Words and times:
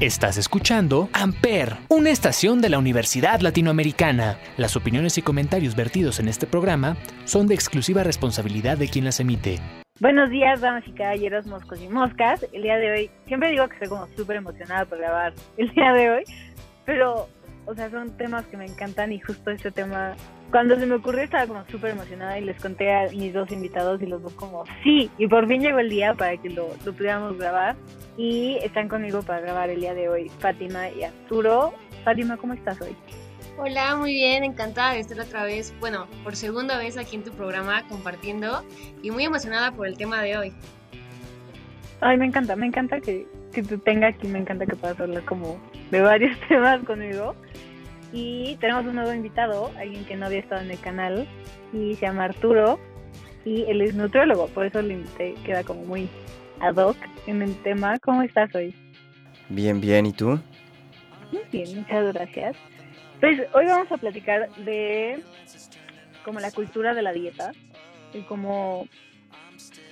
Estás 0.00 0.38
escuchando 0.38 1.10
Amper, 1.12 1.76
una 1.90 2.08
estación 2.08 2.62
de 2.62 2.70
la 2.70 2.78
Universidad 2.78 3.40
Latinoamericana. 3.40 4.38
Las 4.56 4.74
opiniones 4.74 5.18
y 5.18 5.22
comentarios 5.22 5.76
vertidos 5.76 6.20
en 6.20 6.28
este 6.28 6.46
programa 6.46 6.96
son 7.26 7.46
de 7.46 7.54
exclusiva 7.54 8.02
responsabilidad 8.02 8.78
de 8.78 8.88
quien 8.88 9.04
las 9.04 9.20
emite. 9.20 9.58
Buenos 10.00 10.30
días, 10.30 10.62
damas 10.62 10.84
y 10.88 10.92
caballeros, 10.92 11.46
moscos 11.46 11.82
y 11.82 11.88
moscas. 11.90 12.46
El 12.54 12.62
día 12.62 12.78
de 12.78 12.90
hoy, 12.90 13.10
siempre 13.26 13.50
digo 13.50 13.68
que 13.68 13.74
estoy 13.74 13.88
como 13.88 14.06
súper 14.16 14.36
emocionada 14.36 14.86
por 14.86 14.96
grabar 14.96 15.34
el 15.58 15.68
día 15.68 15.92
de 15.92 16.10
hoy, 16.10 16.24
pero, 16.86 17.28
o 17.66 17.74
sea, 17.74 17.90
son 17.90 18.16
temas 18.16 18.46
que 18.46 18.56
me 18.56 18.64
encantan 18.64 19.12
y 19.12 19.20
justo 19.20 19.50
este 19.50 19.70
tema, 19.70 20.16
cuando 20.50 20.78
se 20.78 20.86
me 20.86 20.94
ocurrió 20.94 21.24
estaba 21.24 21.46
como 21.46 21.62
súper 21.66 21.90
emocionada 21.90 22.38
y 22.38 22.44
les 22.46 22.58
conté 22.58 22.90
a 22.90 23.10
mis 23.10 23.34
dos 23.34 23.52
invitados 23.52 24.00
y 24.00 24.06
los 24.06 24.22
dos 24.22 24.32
como, 24.32 24.64
sí, 24.82 25.10
y 25.18 25.26
por 25.26 25.46
fin 25.46 25.60
llegó 25.60 25.78
el 25.78 25.90
día 25.90 26.14
para 26.14 26.38
que 26.38 26.48
lo, 26.48 26.70
lo 26.86 26.92
pudiéramos 26.94 27.36
grabar 27.36 27.76
y 28.20 28.58
están 28.62 28.86
conmigo 28.86 29.22
para 29.22 29.40
grabar 29.40 29.70
el 29.70 29.80
día 29.80 29.94
de 29.94 30.10
hoy 30.10 30.28
Fátima 30.40 30.90
y 30.90 31.04
Arturo. 31.04 31.72
Fátima, 32.04 32.36
¿cómo 32.36 32.52
estás 32.52 32.78
hoy? 32.82 32.94
Hola, 33.56 33.96
muy 33.96 34.12
bien, 34.12 34.44
encantada 34.44 34.92
de 34.92 35.00
estar 35.00 35.18
otra 35.18 35.44
vez, 35.44 35.72
bueno, 35.80 36.06
por 36.22 36.36
segunda 36.36 36.76
vez 36.76 36.98
aquí 36.98 37.16
en 37.16 37.24
tu 37.24 37.30
programa 37.30 37.82
compartiendo 37.88 38.62
y 39.02 39.10
muy 39.10 39.24
emocionada 39.24 39.72
por 39.72 39.86
el 39.86 39.96
tema 39.96 40.20
de 40.20 40.36
hoy. 40.36 40.52
Ay, 42.02 42.18
me 42.18 42.26
encanta, 42.26 42.56
me 42.56 42.66
encanta 42.66 43.00
que, 43.00 43.26
que 43.54 43.62
te 43.62 43.78
tenga 43.78 44.08
aquí, 44.08 44.28
me 44.28 44.38
encanta 44.38 44.66
que 44.66 44.76
puedas 44.76 45.00
hablar 45.00 45.24
como 45.24 45.58
de 45.90 46.02
varios 46.02 46.38
temas 46.48 46.84
conmigo. 46.84 47.34
Y 48.12 48.56
tenemos 48.56 48.84
un 48.84 48.96
nuevo 48.96 49.14
invitado, 49.14 49.70
alguien 49.78 50.04
que 50.04 50.16
no 50.16 50.26
había 50.26 50.40
estado 50.40 50.60
en 50.60 50.70
el 50.70 50.80
canal, 50.80 51.26
y 51.72 51.94
se 51.94 52.02
llama 52.02 52.24
Arturo, 52.24 52.78
y 53.46 53.62
él 53.62 53.80
es 53.80 53.94
nutriólogo, 53.94 54.48
por 54.48 54.66
eso 54.66 54.82
le 54.82 54.94
invité, 54.94 55.36
queda 55.44 55.64
como 55.64 55.84
muy 55.84 56.10
ad 56.60 56.76
hoc 56.76 56.96
en 57.26 57.42
el 57.42 57.54
tema. 57.62 57.98
¿Cómo 57.98 58.22
estás 58.22 58.54
hoy? 58.54 58.74
Bien, 59.48 59.80
bien, 59.80 60.06
¿y 60.06 60.12
tú? 60.12 60.38
Muy 61.32 61.42
bien, 61.50 61.80
muchas 61.80 62.14
gracias. 62.14 62.56
Pues 63.20 63.40
hoy 63.52 63.66
vamos 63.66 63.90
a 63.90 63.96
platicar 63.96 64.48
de 64.56 65.22
como 66.24 66.40
la 66.40 66.50
cultura 66.50 66.94
de 66.94 67.02
la 67.02 67.12
dieta 67.12 67.52
y 68.12 68.22
como 68.22 68.86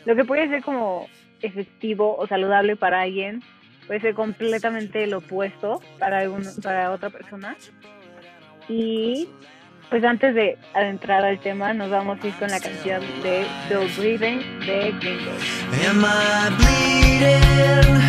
lo 0.04 0.16
que 0.16 0.24
puede 0.24 0.48
ser 0.48 0.62
como 0.62 1.06
efectivo 1.40 2.16
o 2.16 2.26
saludable 2.26 2.76
para 2.76 3.02
alguien 3.02 3.42
puede 3.86 4.00
ser 4.00 4.14
completamente 4.14 5.06
lo 5.06 5.18
opuesto 5.18 5.80
para 5.98 6.18
algún, 6.18 6.44
para 6.62 6.92
otra 6.92 7.10
persona. 7.10 7.56
Y 8.68 9.28
pues 9.90 10.04
antes 10.04 10.34
de 10.34 10.58
adentrar 10.74 11.24
al 11.24 11.38
tema, 11.40 11.72
nos 11.72 11.90
vamos 11.90 12.18
a 12.22 12.26
ir 12.26 12.34
con 12.34 12.48
la 12.48 12.60
canción 12.60 13.00
de 13.22 13.46
Still 13.64 13.88
Breathing 13.96 14.60
de 14.60 14.92
Green 15.00 15.24
Day. 15.24 15.38
Am 15.88 16.04
I 16.04 16.50
bleeding? 16.58 18.02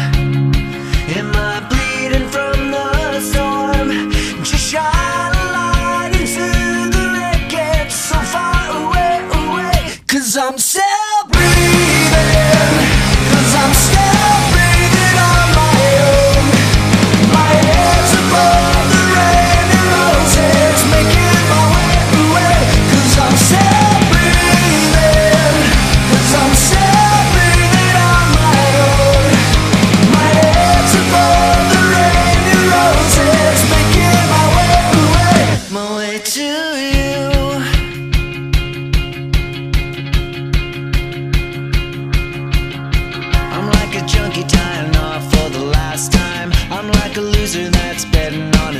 Am 1.17 1.31
I 1.33 1.61
bleeding 1.69 2.27
from 2.29 2.71
the 2.71 3.19
storm? 3.21 4.11
Just 4.43 4.71
shine 4.71 4.81
a 4.83 5.45
light 5.53 6.11
into 6.19 6.89
the 6.91 7.03
wreckage 7.13 7.91
so 7.91 8.15
far 8.15 8.67
away, 8.83 9.21
away. 9.33 9.97
Cause 10.07 10.37
I'm 10.37 10.57
still 10.57 10.88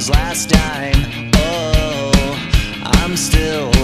last 0.09 0.50
dime. 0.50 1.31
Oh, 1.36 2.12
I'm 2.84 3.16
still 3.16 3.78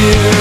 you 0.00 0.39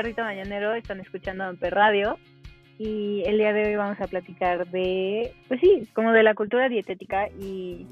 cigarrito 0.00 0.22
mañanero, 0.22 0.74
están 0.74 0.98
escuchando 1.00 1.44
Amper 1.44 1.74
Radio. 1.74 2.16
Y 2.78 3.22
el 3.26 3.36
día 3.36 3.52
de 3.52 3.66
hoy 3.66 3.76
vamos 3.76 4.00
a 4.00 4.06
platicar 4.06 4.66
de, 4.68 5.34
pues 5.46 5.60
sí, 5.60 5.86
como 5.92 6.12
de 6.12 6.22
la 6.22 6.34
cultura 6.34 6.70
dietética 6.70 7.28
y 7.28 7.86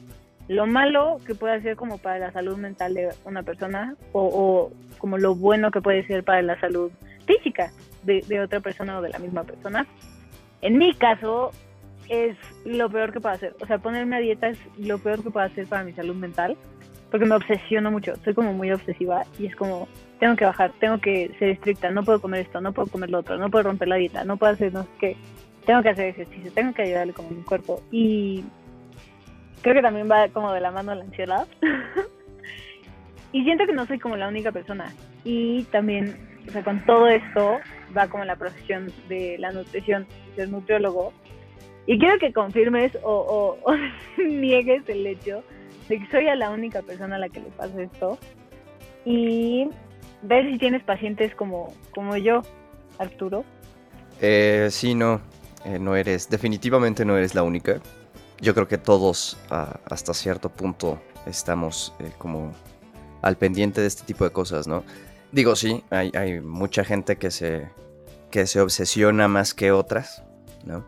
lo 0.48 0.66
malo 0.66 1.18
que 1.26 1.34
puede 1.34 1.60
ser 1.60 1.76
como 1.76 1.98
para 1.98 2.18
la 2.18 2.32
salud 2.32 2.56
mental 2.56 2.94
de 2.94 3.10
una 3.26 3.42
persona 3.42 3.94
o, 4.12 4.22
o 4.22 4.72
como 4.96 5.18
lo 5.18 5.34
bueno 5.34 5.70
que 5.70 5.82
puede 5.82 6.06
ser 6.06 6.24
para 6.24 6.40
la 6.40 6.58
salud 6.60 6.90
física 7.26 7.70
de, 8.04 8.24
de 8.26 8.40
otra 8.40 8.60
persona 8.60 8.98
o 8.98 9.02
de 9.02 9.10
la 9.10 9.18
misma 9.18 9.44
persona. 9.44 9.86
En 10.62 10.78
mi 10.78 10.94
caso 10.94 11.50
es 12.08 12.38
lo 12.64 12.88
peor 12.88 13.12
que 13.12 13.20
puedo 13.20 13.34
hacer, 13.34 13.54
o 13.60 13.66
sea, 13.66 13.76
ponerme 13.76 14.16
a 14.16 14.20
dieta 14.20 14.48
es 14.48 14.58
lo 14.78 14.98
peor 14.98 15.22
que 15.22 15.30
puedo 15.30 15.44
hacer 15.44 15.66
para 15.66 15.84
mi 15.84 15.92
salud 15.92 16.14
mental 16.14 16.56
porque 17.10 17.26
me 17.26 17.34
obsesiono 17.34 17.90
mucho, 17.90 18.14
soy 18.24 18.34
como 18.34 18.52
muy 18.52 18.70
obsesiva 18.70 19.24
y 19.38 19.46
es 19.46 19.56
como, 19.56 19.88
tengo 20.18 20.36
que 20.36 20.44
bajar, 20.44 20.72
tengo 20.80 20.98
que 20.98 21.30
ser 21.38 21.50
estricta, 21.50 21.90
no 21.90 22.02
puedo 22.02 22.20
comer 22.20 22.40
esto, 22.40 22.60
no 22.60 22.72
puedo 22.72 22.88
comer 22.88 23.10
lo 23.10 23.18
otro, 23.18 23.36
no 23.38 23.50
puedo 23.50 23.64
romper 23.64 23.88
la 23.88 23.96
dieta, 23.96 24.24
no 24.24 24.36
puedo 24.36 24.52
hacer 24.52 24.72
no 24.72 24.82
sé 24.82 24.88
qué, 24.98 25.16
tengo 25.64 25.82
que 25.82 25.90
hacer 25.90 26.08
ejercicio, 26.08 26.52
tengo 26.52 26.72
que 26.72 26.82
ayudarle 26.82 27.14
a 27.16 27.22
mi 27.22 27.42
cuerpo 27.42 27.82
y 27.90 28.44
creo 29.62 29.74
que 29.74 29.82
también 29.82 30.10
va 30.10 30.28
como 30.28 30.52
de 30.52 30.60
la 30.60 30.70
mano 30.70 30.94
la 30.94 31.04
ansiedad. 31.04 31.46
y 33.32 33.44
siento 33.44 33.66
que 33.66 33.72
no 33.72 33.86
soy 33.86 33.98
como 33.98 34.16
la 34.16 34.28
única 34.28 34.52
persona. 34.52 34.92
Y 35.24 35.64
también, 35.64 36.16
o 36.48 36.50
sea, 36.50 36.62
con 36.62 36.84
todo 36.86 37.08
esto 37.08 37.58
va 37.96 38.08
como 38.08 38.24
la 38.24 38.36
profesión 38.36 38.92
de 39.08 39.36
la 39.38 39.52
nutrición, 39.52 40.06
ser 40.36 40.48
nutriólogo. 40.48 41.12
Y 41.86 41.98
quiero 41.98 42.18
que 42.18 42.32
confirmes 42.32 42.96
o 43.02 43.56
niegues 44.18 44.88
el 44.88 45.06
hecho 45.06 45.42
de 45.88 45.98
que 45.98 46.06
soy 46.10 46.28
a 46.28 46.34
la 46.34 46.50
única 46.50 46.82
persona 46.82 47.16
a 47.16 47.18
la 47.18 47.28
que 47.28 47.40
le 47.40 47.50
pasa 47.50 47.82
esto. 47.82 48.18
Y 49.04 49.68
ver 50.22 50.50
si 50.50 50.58
tienes 50.58 50.82
pacientes 50.82 51.34
como, 51.34 51.72
como 51.94 52.16
yo, 52.16 52.42
Arturo. 52.98 53.44
Eh, 54.20 54.68
sí, 54.70 54.94
no, 54.94 55.20
eh, 55.64 55.78
no 55.78 55.96
eres, 55.96 56.28
definitivamente 56.30 57.04
no 57.04 57.16
eres 57.16 57.34
la 57.34 57.42
única. 57.42 57.80
Yo 58.40 58.54
creo 58.54 58.68
que 58.68 58.78
todos 58.78 59.36
ah, 59.50 59.80
hasta 59.90 60.14
cierto 60.14 60.48
punto 60.48 61.00
estamos 61.26 61.92
eh, 61.98 62.12
como 62.18 62.52
al 63.22 63.36
pendiente 63.36 63.80
de 63.80 63.88
este 63.88 64.04
tipo 64.04 64.24
de 64.24 64.30
cosas, 64.30 64.66
¿no? 64.66 64.84
Digo, 65.32 65.56
sí, 65.56 65.84
hay, 65.90 66.40
mucha 66.40 66.84
gente 66.84 67.16
que 67.16 67.30
se, 67.30 67.68
que 68.30 68.46
se 68.46 68.60
obsesiona 68.60 69.28
más 69.28 69.52
que 69.52 69.72
otras, 69.72 70.22
¿no? 70.64 70.86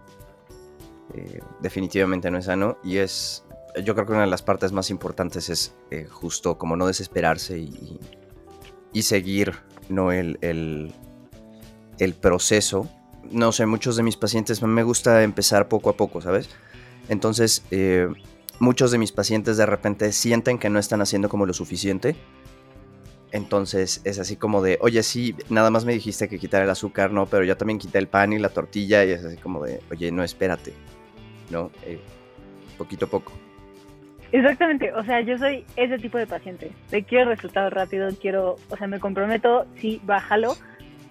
Eh, 1.15 1.41
definitivamente 1.61 2.31
no 2.31 2.39
es 2.39 2.47
sano 2.47 2.79
y 2.85 2.99
es, 2.99 3.45
yo 3.85 3.95
creo 3.95 4.07
que 4.07 4.13
una 4.13 4.23
de 4.23 4.29
las 4.29 4.43
partes 4.43 4.73
más 4.73 4.89
importantes 4.89 5.51
es 5.51 5.75
justo 6.09 6.57
como 6.57 6.77
no 6.77 6.87
desesperarse 6.87 7.59
y, 7.59 7.99
y 8.93 9.03
seguir, 9.03 9.55
¿no? 9.89 10.13
El, 10.13 10.39
el, 10.41 10.93
el 11.99 12.15
proceso. 12.15 12.89
No 13.31 13.53
sé, 13.53 13.67
muchos 13.67 13.97
de 13.97 14.03
mis 14.03 14.17
pacientes 14.17 14.63
me 14.63 14.83
gusta 14.83 15.23
empezar 15.23 15.69
poco 15.69 15.91
a 15.91 15.97
poco, 15.97 16.21
¿sabes? 16.21 16.49
Entonces, 17.09 17.65
eh, 17.71 18.09
muchos 18.59 18.91
de 18.91 18.99
mis 18.99 19.13
pacientes 19.13 19.57
de 19.57 19.67
repente 19.67 20.13
sienten 20.13 20.59
que 20.59 20.71
no 20.71 20.79
están 20.79 21.01
haciendo 21.01 21.29
como 21.29 21.47
lo 21.47 21.53
suficiente. 21.53 22.17
Entonces 23.33 24.01
es 24.05 24.19
así 24.19 24.37
como 24.37 24.61
de, 24.61 24.79
oye, 24.81 25.03
sí, 25.03 25.37
nada 25.49 25.71
más 25.71 25.85
me 25.85 25.93
dijiste 25.93 26.29
que 26.29 26.39
quitar 26.39 26.63
el 26.63 26.71
azúcar, 26.71 27.13
no, 27.13 27.27
pero 27.27 27.45
yo 27.45 27.57
también 27.57 27.79
quité 27.79 27.99
el 27.99 28.09
pan 28.09 28.33
y 28.33 28.39
la 28.39 28.49
tortilla 28.49 29.05
y 29.05 29.11
es 29.11 29.25
así 29.25 29.37
como 29.37 29.65
de, 29.65 29.81
oye, 29.91 30.11
no, 30.11 30.25
espérate, 30.25 30.73
¿no? 31.49 31.71
Eh, 31.85 32.01
poquito 32.77 33.05
a 33.07 33.09
poco. 33.09 33.33
Exactamente, 34.33 34.93
o 34.93 35.03
sea, 35.05 35.21
yo 35.23 35.37
soy 35.39 35.65
ese 35.77 35.99
tipo 35.99 36.19
de 36.19 36.27
paciente. 36.27 36.71
De 36.91 37.03
quiero 37.03 37.31
resultados 37.31 37.73
rápidos, 37.73 38.19
quiero, 38.21 38.57
o 38.69 38.77
sea, 38.77 38.87
me 38.87 39.01
comprometo, 39.01 39.67
sí, 39.77 40.01
bájalo, 40.05 40.55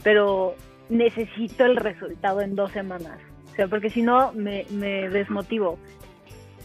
pero 0.03 0.55
necesito 0.89 1.65
el 1.65 1.75
resultado 1.75 2.41
en 2.41 2.55
dos 2.55 2.71
semanas. 2.71 3.19
O 3.51 3.55
sea, 3.55 3.67
porque 3.67 3.89
si 3.89 4.01
no, 4.01 4.31
me, 4.33 4.65
me 4.71 5.09
desmotivo. 5.09 5.77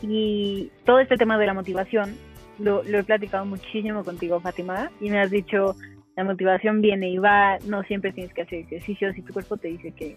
Y 0.02 0.70
todo 0.84 1.00
este 1.00 1.16
tema 1.16 1.38
de 1.38 1.46
la 1.46 1.54
motivación 1.54 2.14
lo, 2.58 2.82
lo 2.84 2.98
he 2.98 3.04
platicado 3.04 3.44
muchísimo 3.44 4.04
contigo, 4.04 4.40
Fátima, 4.40 4.90
y 5.00 5.10
me 5.10 5.20
has 5.20 5.30
dicho, 5.30 5.74
la 6.16 6.24
motivación 6.24 6.80
viene 6.80 7.10
y 7.10 7.18
va, 7.18 7.58
no 7.66 7.82
siempre 7.82 8.12
tienes 8.12 8.32
que 8.32 8.42
hacer 8.42 8.60
ejercicio, 8.60 9.12
si 9.12 9.22
tu 9.22 9.32
cuerpo 9.32 9.56
te 9.56 9.68
dice 9.68 9.92
que, 9.92 10.16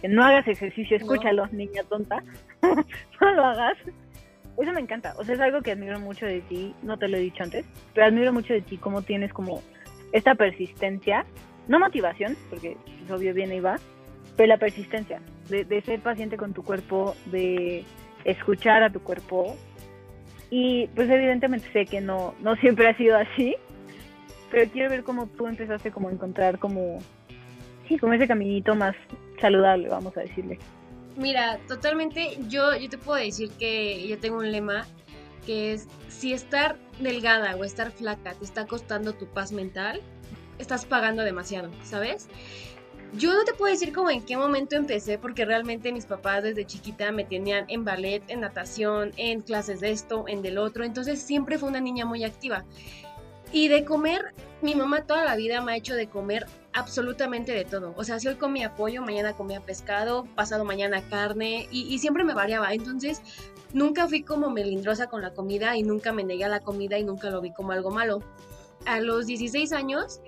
que 0.00 0.08
no 0.08 0.24
hagas 0.24 0.48
ejercicio, 0.48 0.96
escúchalo, 0.96 1.46
niña 1.52 1.82
tonta, 1.88 2.22
no 3.20 3.34
lo 3.34 3.44
hagas. 3.44 3.76
Eso 4.58 4.72
me 4.72 4.80
encanta, 4.80 5.14
o 5.18 5.24
sea, 5.24 5.34
es 5.34 5.40
algo 5.40 5.60
que 5.60 5.72
admiro 5.72 6.00
mucho 6.00 6.24
de 6.24 6.40
ti, 6.40 6.74
no 6.82 6.98
te 6.98 7.08
lo 7.08 7.18
he 7.18 7.20
dicho 7.20 7.42
antes, 7.42 7.66
pero 7.94 8.06
admiro 8.06 8.32
mucho 8.32 8.54
de 8.54 8.62
ti 8.62 8.78
cómo 8.78 9.02
tienes 9.02 9.32
como 9.32 9.62
esta 10.12 10.34
persistencia, 10.34 11.26
no 11.68 11.78
motivación, 11.78 12.36
porque 12.48 12.76
es 13.04 13.10
obvio 13.10 13.34
viene 13.34 13.56
y 13.56 13.60
va, 13.60 13.78
pero 14.36 14.48
la 14.48 14.56
persistencia, 14.56 15.20
de, 15.50 15.64
de 15.64 15.82
ser 15.82 16.00
paciente 16.00 16.38
con 16.38 16.54
tu 16.54 16.62
cuerpo, 16.62 17.14
de 17.26 17.84
escuchar 18.24 18.82
a 18.82 18.90
tu 18.90 19.00
cuerpo, 19.00 19.56
y 20.50 20.86
pues 20.94 21.10
evidentemente 21.10 21.70
sé 21.72 21.84
que 21.84 22.00
no, 22.00 22.34
no 22.40 22.56
siempre 22.56 22.88
ha 22.88 22.96
sido 22.96 23.16
así, 23.16 23.56
pero 24.50 24.70
quiero 24.70 24.90
ver 24.90 25.02
cómo 25.02 25.26
tú 25.26 25.46
empezaste 25.46 25.90
como 25.90 26.08
a 26.08 26.12
encontrar 26.12 26.58
como, 26.58 26.98
sí, 27.88 27.98
como 27.98 28.12
ese 28.14 28.28
caminito 28.28 28.74
más 28.74 28.94
saludable, 29.40 29.88
vamos 29.88 30.16
a 30.16 30.20
decirle. 30.20 30.58
Mira, 31.16 31.58
totalmente, 31.66 32.38
yo, 32.48 32.76
yo 32.76 32.90
te 32.90 32.98
puedo 32.98 33.18
decir 33.18 33.50
que 33.52 34.06
yo 34.06 34.18
tengo 34.18 34.38
un 34.38 34.52
lema 34.52 34.86
que 35.46 35.72
es, 35.72 35.86
si 36.08 36.32
estar 36.32 36.76
delgada 37.00 37.56
o 37.56 37.64
estar 37.64 37.90
flaca 37.90 38.34
te 38.34 38.44
está 38.44 38.66
costando 38.66 39.14
tu 39.14 39.26
paz 39.26 39.50
mental, 39.50 40.02
estás 40.58 40.84
pagando 40.84 41.22
demasiado, 41.22 41.70
¿sabes? 41.84 42.28
Yo 43.14 43.32
no 43.32 43.44
te 43.44 43.54
puedo 43.54 43.72
decir 43.72 43.94
como 43.94 44.10
en 44.10 44.26
qué 44.26 44.36
momento 44.36 44.76
empecé, 44.76 45.16
porque 45.18 45.46
realmente 45.46 45.92
mis 45.92 46.04
papás 46.04 46.42
desde 46.42 46.66
chiquita 46.66 47.12
me 47.12 47.24
tenían 47.24 47.64
en 47.68 47.84
ballet, 47.84 48.22
en 48.28 48.40
natación, 48.40 49.12
en 49.16 49.40
clases 49.40 49.80
de 49.80 49.92
esto, 49.92 50.24
en 50.28 50.42
del 50.42 50.58
otro, 50.58 50.84
entonces 50.84 51.22
siempre 51.22 51.56
fue 51.56 51.68
una 51.68 51.80
niña 51.80 52.04
muy 52.04 52.24
activa. 52.24 52.64
Y 53.52 53.68
de 53.68 53.84
comer, 53.84 54.34
mi 54.60 54.74
mamá 54.74 55.06
toda 55.06 55.24
la 55.24 55.36
vida 55.36 55.62
me 55.62 55.72
ha 55.72 55.76
hecho 55.76 55.94
de 55.94 56.08
comer 56.08 56.46
absolutamente 56.76 57.52
de 57.52 57.64
todo. 57.64 57.94
O 57.96 58.04
sea, 58.04 58.20
si 58.20 58.28
hoy 58.28 58.34
comía 58.34 58.74
pollo, 58.74 59.02
mañana 59.02 59.32
comía 59.32 59.60
pescado, 59.60 60.26
pasado 60.34 60.64
mañana 60.64 61.00
carne, 61.08 61.66
y, 61.70 61.98
siempre 61.98 62.22
me 62.22 62.34
variaba. 62.34 62.74
Entonces, 62.74 63.22
nunca 63.72 64.06
fui 64.06 64.22
como 64.22 64.50
melindrosa 64.50 65.06
con 65.06 65.22
la 65.22 65.32
comida 65.32 65.76
y 65.76 65.82
nunca 65.82 66.12
me 66.12 66.22
negué 66.22 66.44
a 66.44 66.48
la 66.48 66.60
comida 66.60 66.98
y 66.98 67.04
nunca 67.04 67.30
lo 67.30 67.40
vi 67.40 67.52
como 67.52 67.72
algo 67.72 67.90
malo. 67.90 68.22
A 68.84 69.00
los 69.00 69.26
16 69.26 69.72
años 69.72 70.20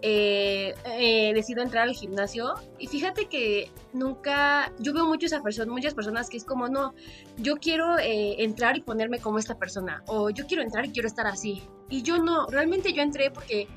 eh, 0.00 0.74
eh, 0.86 1.32
decido 1.34 1.62
entrar 1.62 1.86
al 1.86 1.94
gimnasio 1.94 2.54
y 2.78 2.86
fíjate 2.86 3.26
que 3.26 3.70
nunca, 3.92 4.72
yo 4.78 4.94
veo 4.94 5.04
muchas 5.04 5.38
personas, 5.42 5.68
muchas 5.68 5.92
personas 5.92 6.30
que 6.30 6.38
es 6.38 6.44
como, 6.44 6.68
no, 6.68 6.94
yo 7.36 7.56
quiero 7.56 7.98
eh, 7.98 8.42
entrar 8.42 8.78
y 8.78 8.80
ponerme 8.80 9.18
como 9.20 9.38
esta 9.38 9.58
persona, 9.58 10.02
o 10.06 10.30
yo 10.30 10.46
quiero 10.46 10.62
entrar 10.62 10.86
y 10.86 10.92
quiero 10.92 11.06
estar 11.06 11.26
así. 11.26 11.62
Y 11.90 12.00
yo 12.02 12.16
no, 12.18 12.46
realmente 12.46 12.94
yo 12.94 13.02
entré 13.02 13.30
porque 13.30 13.68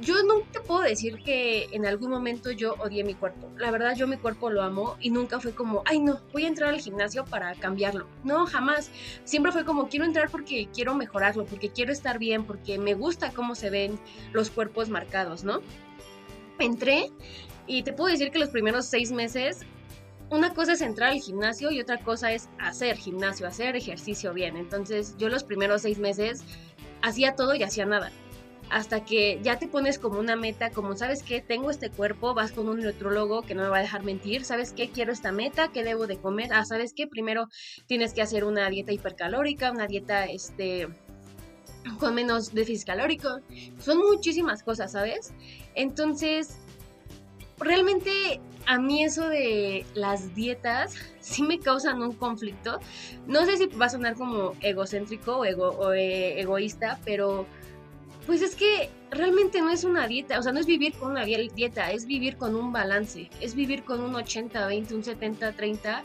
yo 0.00 0.14
te 0.52 0.60
puedo 0.60 0.80
decir 0.80 1.22
que 1.22 1.68
en 1.72 1.86
algún 1.86 2.10
momento 2.10 2.50
yo 2.50 2.74
odié 2.74 3.02
mi 3.02 3.14
cuerpo. 3.14 3.50
La 3.56 3.70
verdad, 3.70 3.94
yo 3.96 4.06
mi 4.06 4.16
cuerpo 4.16 4.50
lo 4.50 4.62
amo 4.62 4.96
y 5.00 5.10
nunca 5.10 5.40
fue 5.40 5.54
como, 5.54 5.82
ay, 5.86 6.00
no, 6.00 6.20
voy 6.32 6.44
a 6.44 6.48
entrar 6.48 6.74
al 6.74 6.80
gimnasio 6.80 7.24
para 7.24 7.54
cambiarlo. 7.54 8.06
No, 8.22 8.46
jamás. 8.46 8.90
Siempre 9.24 9.52
fue 9.52 9.64
como, 9.64 9.88
quiero 9.88 10.04
entrar 10.04 10.30
porque 10.30 10.68
quiero 10.72 10.94
mejorarlo, 10.94 11.46
porque 11.46 11.70
quiero 11.70 11.92
estar 11.92 12.18
bien, 12.18 12.44
porque 12.44 12.78
me 12.78 12.94
gusta 12.94 13.30
cómo 13.30 13.54
se 13.54 13.70
ven 13.70 13.98
los 14.32 14.50
cuerpos 14.50 14.90
marcados, 14.90 15.44
¿no? 15.44 15.60
Entré 16.58 17.10
y 17.66 17.82
te 17.82 17.92
puedo 17.92 18.10
decir 18.10 18.30
que 18.30 18.38
los 18.38 18.50
primeros 18.50 18.86
seis 18.86 19.12
meses 19.12 19.60
una 20.28 20.52
cosa 20.54 20.72
es 20.72 20.80
entrar 20.80 21.12
al 21.12 21.20
gimnasio 21.20 21.70
y 21.70 21.80
otra 21.80 21.98
cosa 21.98 22.32
es 22.32 22.48
hacer 22.58 22.96
gimnasio, 22.96 23.46
hacer 23.46 23.76
ejercicio 23.76 24.34
bien. 24.34 24.56
Entonces 24.56 25.14
yo 25.18 25.28
los 25.28 25.44
primeros 25.44 25.82
seis 25.82 25.98
meses 25.98 26.42
hacía 27.00 27.36
todo 27.36 27.54
y 27.54 27.62
hacía 27.62 27.86
nada 27.86 28.10
hasta 28.70 29.04
que 29.04 29.38
ya 29.42 29.58
te 29.58 29.68
pones 29.68 29.98
como 29.98 30.18
una 30.18 30.36
meta, 30.36 30.70
como 30.70 30.96
sabes 30.96 31.22
que 31.22 31.40
tengo 31.40 31.70
este 31.70 31.90
cuerpo, 31.90 32.34
vas 32.34 32.52
con 32.52 32.68
un 32.68 32.80
nutriólogo 32.80 33.42
que 33.42 33.54
no 33.54 33.62
me 33.62 33.68
va 33.68 33.78
a 33.78 33.82
dejar 33.82 34.02
mentir, 34.02 34.44
sabes 34.44 34.72
que 34.72 34.90
quiero 34.90 35.12
esta 35.12 35.32
meta, 35.32 35.68
qué 35.68 35.84
debo 35.84 36.06
de 36.06 36.18
comer, 36.18 36.52
ah, 36.52 36.64
sabes 36.64 36.92
que 36.92 37.06
primero 37.06 37.48
tienes 37.86 38.12
que 38.12 38.22
hacer 38.22 38.44
una 38.44 38.68
dieta 38.68 38.92
hipercalórica, 38.92 39.70
una 39.70 39.86
dieta 39.86 40.24
este 40.26 40.88
con 42.00 42.14
menos 42.14 42.52
déficit 42.52 42.86
calórico, 42.86 43.40
son 43.78 43.98
muchísimas 43.98 44.64
cosas, 44.64 44.92
¿sabes? 44.92 45.32
Entonces, 45.74 46.56
realmente 47.58 48.40
a 48.66 48.78
mí 48.78 49.04
eso 49.04 49.28
de 49.28 49.86
las 49.94 50.34
dietas 50.34 50.94
sí 51.20 51.42
me 51.42 51.60
causan 51.60 52.02
un 52.02 52.12
conflicto. 52.12 52.80
No 53.26 53.44
sé 53.44 53.56
si 53.56 53.66
va 53.66 53.86
a 53.86 53.90
sonar 53.90 54.16
como 54.16 54.54
egocéntrico 54.60 55.36
o, 55.36 55.42
o 55.42 55.92
eh, 55.92 56.40
egoísta, 56.40 56.98
pero 57.04 57.46
pues 58.26 58.42
es 58.42 58.56
que 58.56 58.90
realmente 59.10 59.60
no 59.60 59.70
es 59.70 59.84
una 59.84 60.08
dieta, 60.08 60.38
o 60.38 60.42
sea, 60.42 60.52
no 60.52 60.58
es 60.58 60.66
vivir 60.66 60.94
con 60.94 61.12
una 61.12 61.24
dieta, 61.24 61.92
es 61.92 62.06
vivir 62.06 62.36
con 62.36 62.56
un 62.56 62.72
balance, 62.72 63.30
es 63.40 63.54
vivir 63.54 63.84
con 63.84 64.00
un 64.00 64.14
80-20, 64.14 64.92
un 64.92 65.02
70-30, 65.02 66.02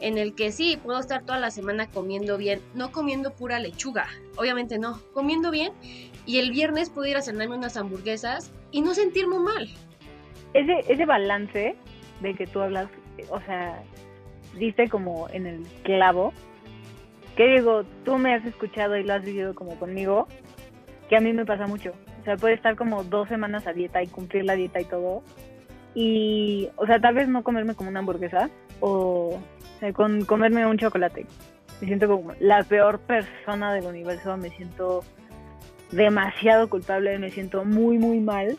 en 0.00 0.18
el 0.18 0.34
que 0.34 0.52
sí, 0.52 0.78
puedo 0.82 1.00
estar 1.00 1.24
toda 1.24 1.40
la 1.40 1.50
semana 1.50 1.90
comiendo 1.90 2.38
bien, 2.38 2.60
no 2.74 2.92
comiendo 2.92 3.32
pura 3.32 3.58
lechuga, 3.58 4.06
obviamente 4.36 4.78
no, 4.78 5.00
comiendo 5.12 5.50
bien, 5.50 5.72
y 6.26 6.38
el 6.38 6.52
viernes 6.52 6.90
puedo 6.90 7.08
ir 7.08 7.16
a 7.16 7.22
cenarme 7.22 7.56
unas 7.56 7.76
hamburguesas 7.76 8.52
y 8.70 8.80
no 8.80 8.94
sentirme 8.94 9.38
mal. 9.40 9.68
Ese, 10.52 10.84
ese 10.88 11.04
balance 11.04 11.74
de 12.20 12.34
que 12.34 12.46
tú 12.46 12.60
hablas, 12.60 12.88
o 13.30 13.40
sea, 13.40 13.82
diste 14.56 14.88
como 14.88 15.28
en 15.30 15.46
el 15.46 15.62
clavo, 15.82 16.32
que 17.36 17.48
digo, 17.48 17.82
tú 18.04 18.16
me 18.16 18.32
has 18.32 18.44
escuchado 18.44 18.96
y 18.96 19.02
lo 19.02 19.14
has 19.14 19.24
vivido 19.24 19.56
como 19.56 19.76
conmigo, 19.76 20.28
que 21.08 21.16
a 21.16 21.20
mí 21.20 21.32
me 21.32 21.46
pasa 21.46 21.66
mucho. 21.66 21.92
O 22.20 22.24
sea, 22.24 22.36
puede 22.36 22.54
estar 22.54 22.76
como 22.76 23.04
dos 23.04 23.28
semanas 23.28 23.66
a 23.66 23.72
dieta 23.72 24.02
y 24.02 24.06
cumplir 24.06 24.44
la 24.44 24.54
dieta 24.54 24.80
y 24.80 24.84
todo. 24.84 25.22
Y, 25.94 26.68
o 26.76 26.86
sea, 26.86 26.98
tal 27.00 27.14
vez 27.14 27.28
no 27.28 27.44
comerme 27.44 27.74
como 27.74 27.90
una 27.90 28.00
hamburguesa 28.00 28.50
o, 28.80 29.38
sea, 29.80 29.92
con 29.92 30.24
comerme 30.24 30.66
un 30.66 30.78
chocolate. 30.78 31.26
Me 31.80 31.86
siento 31.86 32.08
como 32.08 32.32
la 32.40 32.62
peor 32.64 33.00
persona 33.00 33.72
del 33.72 33.86
universo, 33.86 34.36
me 34.36 34.50
siento 34.50 35.04
demasiado 35.90 36.68
culpable, 36.68 37.18
me 37.18 37.30
siento 37.30 37.64
muy, 37.64 37.98
muy 37.98 38.20
mal 38.20 38.56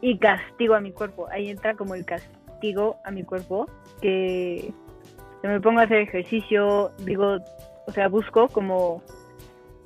y 0.00 0.18
castigo 0.18 0.74
a 0.74 0.80
mi 0.80 0.92
cuerpo. 0.92 1.28
Ahí 1.30 1.50
entra 1.50 1.74
como 1.74 1.94
el 1.94 2.04
castigo 2.04 2.96
a 3.04 3.10
mi 3.10 3.24
cuerpo, 3.24 3.66
que 4.00 4.72
me 5.42 5.60
pongo 5.60 5.80
a 5.80 5.84
hacer 5.84 5.98
ejercicio, 5.98 6.90
digo, 7.04 7.38
o 7.86 7.92
sea, 7.92 8.08
busco 8.08 8.48
como 8.48 9.02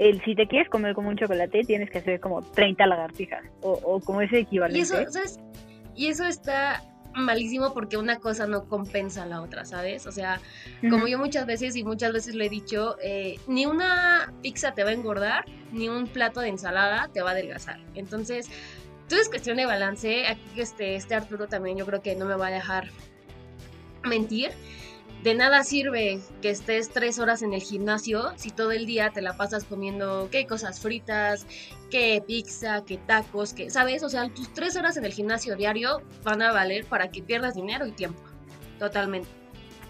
el 0.08 0.22
si 0.24 0.34
te 0.34 0.46
quieres 0.46 0.68
comer 0.68 0.94
como 0.94 1.08
un 1.08 1.16
chocolate, 1.16 1.62
tienes 1.62 1.90
que 1.90 1.98
hacer 1.98 2.20
como 2.20 2.42
30 2.42 2.86
lagartijas 2.86 3.44
o, 3.60 3.72
o 3.72 4.00
como 4.00 4.20
ese 4.22 4.40
equivalente. 4.40 4.78
Y 4.78 4.82
eso, 4.82 4.96
¿sabes? 5.10 5.40
Y 5.94 6.06
eso 6.08 6.24
está 6.24 6.82
malísimo 7.14 7.74
porque 7.74 7.96
una 7.96 8.16
cosa 8.18 8.46
no 8.46 8.64
compensa 8.68 9.22
a 9.22 9.26
la 9.26 9.42
otra, 9.42 9.64
¿sabes? 9.64 10.06
O 10.06 10.12
sea, 10.12 10.40
como 10.88 11.06
yo 11.06 11.18
muchas 11.18 11.46
veces 11.46 11.76
y 11.76 11.84
muchas 11.84 12.12
veces 12.12 12.34
lo 12.34 12.44
he 12.44 12.48
dicho, 12.48 12.96
eh, 13.02 13.38
ni 13.46 13.66
una 13.66 14.32
pizza 14.42 14.72
te 14.72 14.84
va 14.84 14.90
a 14.90 14.94
engordar, 14.94 15.44
ni 15.72 15.88
un 15.88 16.06
plato 16.06 16.40
de 16.40 16.48
ensalada 16.48 17.10
te 17.12 17.22
va 17.22 17.30
a 17.30 17.32
adelgazar. 17.32 17.80
Entonces, 17.94 18.48
todo 19.08 19.20
es 19.20 19.28
cuestión 19.28 19.56
de 19.56 19.66
balance. 19.66 20.26
Aquí 20.26 20.60
este, 20.60 20.96
este 20.96 21.14
Arturo 21.14 21.48
también 21.48 21.76
yo 21.76 21.86
creo 21.86 22.02
que 22.02 22.16
no 22.16 22.24
me 22.24 22.34
va 22.34 22.46
a 22.48 22.50
dejar 22.50 22.88
mentir 24.04 24.50
de 25.22 25.34
nada 25.34 25.62
sirve 25.62 26.20
que 26.40 26.50
estés 26.50 26.90
tres 26.90 27.18
horas 27.20 27.42
en 27.42 27.52
el 27.52 27.62
gimnasio 27.62 28.32
si 28.36 28.50
todo 28.50 28.72
el 28.72 28.86
día 28.86 29.10
te 29.10 29.22
la 29.22 29.36
pasas 29.36 29.64
comiendo 29.64 30.28
qué 30.32 30.46
cosas 30.46 30.80
fritas, 30.80 31.46
qué 31.90 32.22
pizza, 32.26 32.84
qué 32.84 32.98
tacos, 32.98 33.54
qué, 33.54 33.70
¿sabes? 33.70 34.02
O 34.02 34.08
sea, 34.08 34.28
tus 34.28 34.52
tres 34.52 34.76
horas 34.76 34.96
en 34.96 35.04
el 35.04 35.12
gimnasio 35.12 35.56
diario 35.56 36.02
van 36.24 36.42
a 36.42 36.52
valer 36.52 36.86
para 36.86 37.10
que 37.10 37.22
pierdas 37.22 37.54
dinero 37.54 37.86
y 37.86 37.92
tiempo. 37.92 38.20
Totalmente. 38.80 39.28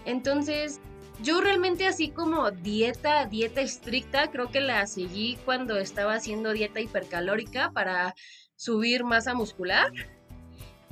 Entonces, 0.05 0.79
yo 1.23 1.41
realmente 1.41 1.87
así 1.87 2.09
como 2.09 2.51
dieta, 2.51 3.25
dieta 3.25 3.61
estricta, 3.61 4.29
creo 4.29 4.51
que 4.51 4.61
la 4.61 4.85
seguí 4.85 5.39
cuando 5.45 5.77
estaba 5.77 6.13
haciendo 6.13 6.53
dieta 6.53 6.79
hipercalórica 6.79 7.71
para 7.71 8.13
subir 8.55 9.03
masa 9.03 9.33
muscular 9.33 9.91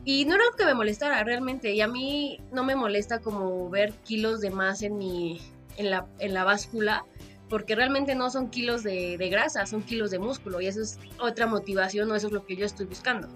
y 0.03 0.25
no 0.25 0.36
era 0.36 0.43
algo 0.46 0.55
que 0.55 0.65
me 0.65 0.74
molestara 0.74 1.24
realmente. 1.24 1.72
Y 1.72 1.81
a 1.81 1.88
mí 1.88 2.39
no 2.51 2.63
me 2.63 2.75
molesta 2.75 3.20
como 3.20 3.70
ver 3.70 3.93
kilos 4.03 4.41
de 4.41 4.50
más 4.50 4.81
en 4.81 4.98
mi, 4.98 5.39
en 5.77 5.91
la, 5.91 6.08
en 6.20 6.34
la 6.34 6.43
báscula, 6.43 7.05
porque 7.50 7.75
realmente 7.75 8.15
no 8.15 8.29
son 8.29 8.50
kilos 8.50 8.84
de, 8.84 9.17
grasa, 9.29 9.65
son 9.65 9.84
kilos 9.84 10.12
de 10.12 10.20
músculo. 10.20 10.62
Y 10.62 10.67
eso 10.67 10.81
es 10.81 11.00
otra 11.20 11.46
motivación 11.48 12.10
o 12.12 12.15
eso 12.15 12.27
es 12.27 12.34
lo 12.34 12.46
que 12.46 12.55
yo 12.55 12.65
estoy 12.65 12.86
buscando. 12.86 13.27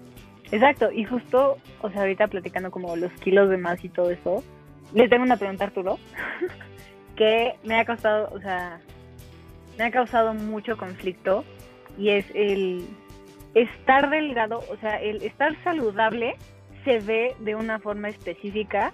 Exacto, 0.52 0.92
y 0.92 1.04
justo, 1.04 1.58
o 1.82 1.90
sea, 1.90 2.02
ahorita 2.02 2.28
platicando 2.28 2.70
como 2.70 2.94
los 2.96 3.12
kilos 3.14 3.50
de 3.50 3.56
más 3.56 3.84
y 3.84 3.88
todo 3.88 4.10
eso, 4.10 4.44
le 4.94 5.08
tengo 5.08 5.24
una 5.24 5.36
pregunta 5.36 5.64
a 5.64 5.66
Arturo, 5.66 5.98
que 7.16 7.54
me 7.64 7.80
ha 7.80 7.84
costado, 7.84 8.30
o 8.32 8.40
sea, 8.40 8.80
me 9.76 9.84
ha 9.84 9.90
causado 9.90 10.34
mucho 10.34 10.76
conflicto, 10.76 11.44
y 11.98 12.10
es 12.10 12.26
el 12.34 12.86
estar 13.54 14.08
delgado, 14.08 14.62
o 14.70 14.76
sea, 14.76 15.02
el 15.02 15.20
estar 15.22 15.60
saludable 15.64 16.36
se 16.86 17.00
ve 17.00 17.36
de 17.40 17.56
una 17.56 17.80
forma 17.80 18.08
específica 18.08 18.92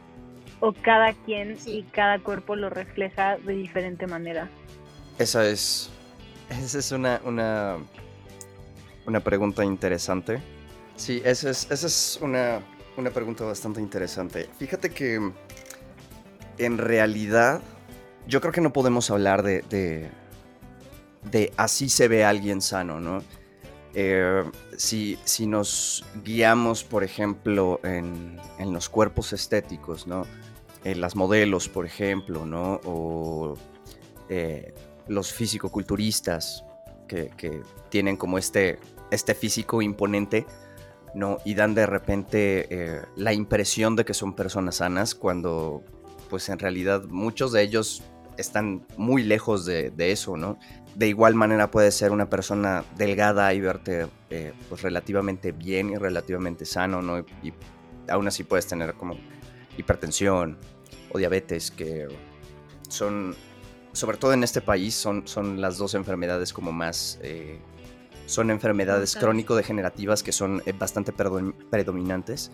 o 0.61 0.73
cada 0.73 1.13
quien 1.13 1.59
y 1.67 1.83
cada 1.85 2.19
cuerpo 2.19 2.57
lo 2.57 2.71
refleja 2.71 3.37
de 3.37 3.53
diferente 3.53 4.07
manera? 4.07 4.49
Esa 5.19 5.47
es, 5.47 5.91
esa 6.51 6.79
es 6.79 6.91
una, 6.91 7.21
una, 7.25 7.77
una 9.07 9.21
pregunta 9.21 9.63
interesante. 9.65 10.41
Sí, 10.97 11.21
esa 11.25 11.51
es, 11.51 11.71
esa 11.71 11.87
es 11.87 12.19
una, 12.23 12.61
una 12.97 13.11
pregunta 13.11 13.45
bastante 13.45 13.81
interesante. 13.81 14.49
Fíjate 14.59 14.91
que 14.91 15.21
en 16.59 16.79
realidad 16.79 17.61
yo 18.27 18.41
creo 18.41 18.53
que 18.53 18.63
no 18.63 18.73
podemos 18.73 19.11
hablar 19.11 19.43
de, 19.43 19.63
de, 19.69 20.09
de 21.31 21.53
así 21.59 21.91
se 21.91 22.09
ve 22.09 22.25
alguien 22.25 22.63
sano, 22.63 23.01
¿no? 23.01 23.23
Eh, 23.95 24.45
si, 24.77 25.19
si, 25.25 25.47
nos 25.47 26.05
guiamos, 26.25 26.83
por 26.83 27.05
ejemplo, 27.05 27.79
en, 27.85 28.39
en 28.59 28.73
los 28.73 28.89
cuerpos 28.89 29.33
estéticos, 29.33 30.07
¿no? 30.07 30.27
En 30.85 31.01
las 31.01 31.15
modelos, 31.15 31.69
por 31.69 31.85
ejemplo, 31.85 32.47
¿no? 32.47 32.81
O 32.85 33.57
eh, 34.29 34.73
los 35.09 35.33
físico-culturistas 35.33 36.65
que, 37.07 37.31
que, 37.37 37.61
tienen 37.91 38.17
como 38.17 38.39
este, 38.39 38.79
este 39.11 39.35
físico 39.35 39.83
imponente, 39.83 40.47
¿no? 41.15 41.37
Y 41.45 41.55
dan 41.55 41.75
de 41.75 41.85
repente 41.85 42.67
eh, 42.71 43.03
la 43.17 43.35
impresión 43.35 43.97
de 43.97 44.07
que 44.07 44.15
son 44.15 44.35
personas 44.35 44.77
sanas 44.77 45.15
cuando, 45.15 45.83
pues 46.31 46.49
en 46.49 46.59
realidad, 46.59 47.05
muchos 47.05 47.53
de 47.53 47.63
ellos 47.63 48.03
están 48.37 48.87
muy 48.97 49.23
lejos 49.23 49.65
de, 49.65 49.91
de 49.91 50.13
eso, 50.13 50.37
¿no? 50.37 50.59
de 50.95 51.09
igual 51.09 51.35
manera 51.35 51.71
puede 51.71 51.91
ser 51.91 52.13
una 52.13 52.29
persona 52.29 52.85
delgada 52.97 53.53
y 53.55 53.61
verte 53.61 54.09
eh, 54.31 54.53
pues 54.69 54.83
relativamente 54.83 55.53
bien 55.53 55.91
y 55.91 55.97
relativamente 55.97 56.65
sano, 56.65 57.01
¿no? 57.03 57.21
Y, 57.43 57.53
aún 58.09 58.27
así 58.27 58.43
puedes 58.43 58.67
tener 58.67 58.95
como 58.95 59.17
hipertensión 59.79 60.59
o 61.13 61.19
diabetes, 61.19 61.71
que 61.71 62.09
son, 62.89 63.37
sobre 63.93 64.17
todo 64.17 64.33
en 64.33 64.43
este 64.43 64.61
país, 64.61 64.95
son, 64.95 65.27
son 65.27 65.61
las 65.61 65.79
dos 65.79 65.95
enfermedades 65.95 66.53
como 66.53 66.73
más... 66.73 67.19
Eh, 67.23 67.59
son 68.27 68.51
enfermedades 68.51 69.17
crónico-degenerativas 69.17 70.23
que 70.23 70.33
son 70.33 70.63
eh, 70.65 70.73
bastante 70.73 71.13
predominantes. 71.13 72.51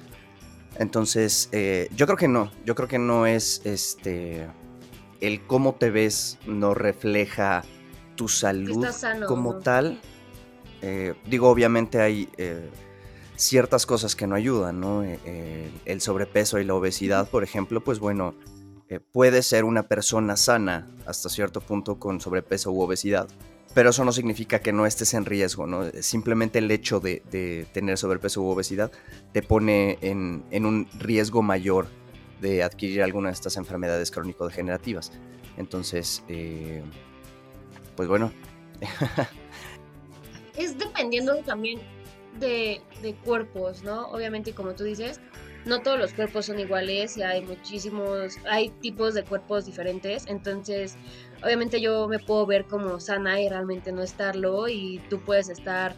Entonces, 0.76 1.50
yo 1.94 2.06
creo 2.06 2.16
que 2.16 2.26
no, 2.28 2.50
yo 2.64 2.75
creo 2.75 2.88
que 2.88 2.99
no 2.99 3.26
es 3.26 3.62
este... 3.64 4.49
El 5.20 5.46
cómo 5.46 5.75
te 5.75 5.90
ves 5.90 6.38
no 6.46 6.75
refleja 6.75 7.64
tu 8.18 8.28
salud 8.28 8.87
como 9.26 9.58
tal. 9.58 10.00
Eh, 10.82 11.14
digo, 11.26 11.48
obviamente 11.48 12.00
hay 12.00 12.28
eh, 12.37 12.68
ciertas 13.37 13.87
cosas 13.87 14.14
que 14.16 14.26
no 14.26 14.34
ayudan, 14.34 14.80
¿no? 14.80 15.04
Eh, 15.04 15.70
el 15.84 16.00
sobrepeso 16.00 16.58
y 16.58 16.64
la 16.64 16.75
obesidad, 16.75 17.30
por 17.30 17.44
ejemplo, 17.44 17.82
pues 17.82 18.00
bueno, 18.00 18.34
puede 19.12 19.42
ser 19.42 19.64
una 19.64 19.84
persona 19.84 20.37
sana 20.37 20.88
hasta 21.06 21.28
cierto 21.28 21.60
punto 21.60 21.98
con 21.98 22.20
sobrepeso 22.20 22.72
u 22.72 22.80
obesidad, 22.80 23.28
pero 23.75 23.90
eso 23.90 24.04
no 24.04 24.12
significa 24.12 24.60
que 24.60 24.72
no 24.72 24.87
estés 24.87 25.14
en 25.14 25.25
riesgo, 25.25 25.66
¿no? 25.66 25.84
Simplemente 26.00 26.58
el 26.58 26.70
hecho 26.70 26.98
de, 26.98 27.66
tener 27.72 27.98
sobrepeso 27.98 28.42
u 28.42 28.48
obesidad 28.48 28.90
te 29.32 29.42
pone 29.42 29.98
en, 30.00 30.42
en 30.50 30.64
un 30.64 30.88
riesgo 30.98 31.42
mayor 31.42 31.87
de 32.40 32.62
adquirir 32.62 33.02
alguna 33.02 33.28
de 33.28 33.35
estas 33.35 33.57
enfermedades 33.57 34.11
crónico-degenerativas. 34.11 35.12
Entonces, 35.57 36.23
pues 37.97 38.09
bueno. 38.09 38.33
es 40.57 40.78
dependiendo 40.78 41.37
también 41.38 41.80
de, 42.38 42.80
cuerpos, 43.25 43.83
¿no? 43.83 44.09
Obviamente, 44.09 44.52
como 44.52 44.75
tú 44.75 44.85
dices, 44.85 45.21
no 45.64 45.80
todos 45.83 45.99
los 45.99 46.12
cuerpos 46.12 46.47
son 46.47 46.59
iguales 46.59 47.16
y 47.16 47.23
hay 47.23 47.42
muchísimos, 47.42 48.37
hay 48.49 48.68
tipos 48.68 49.14
de 49.14 49.25
cuerpos 49.25 49.66
diferentes, 49.66 50.26
entonces 50.26 50.97
obviamente 51.42 51.80
yo 51.80 52.09
me 52.09 52.18
puedo 52.18 52.47
ver 52.47 52.64
como 52.66 53.00
sana 53.00 53.40
y 53.40 53.49
realmente 53.49 53.92
no 53.92 54.02
estarlo 54.02 54.68
y 54.68 55.00
tú 55.11 55.21
puedes 55.21 55.49
estar 55.49 55.97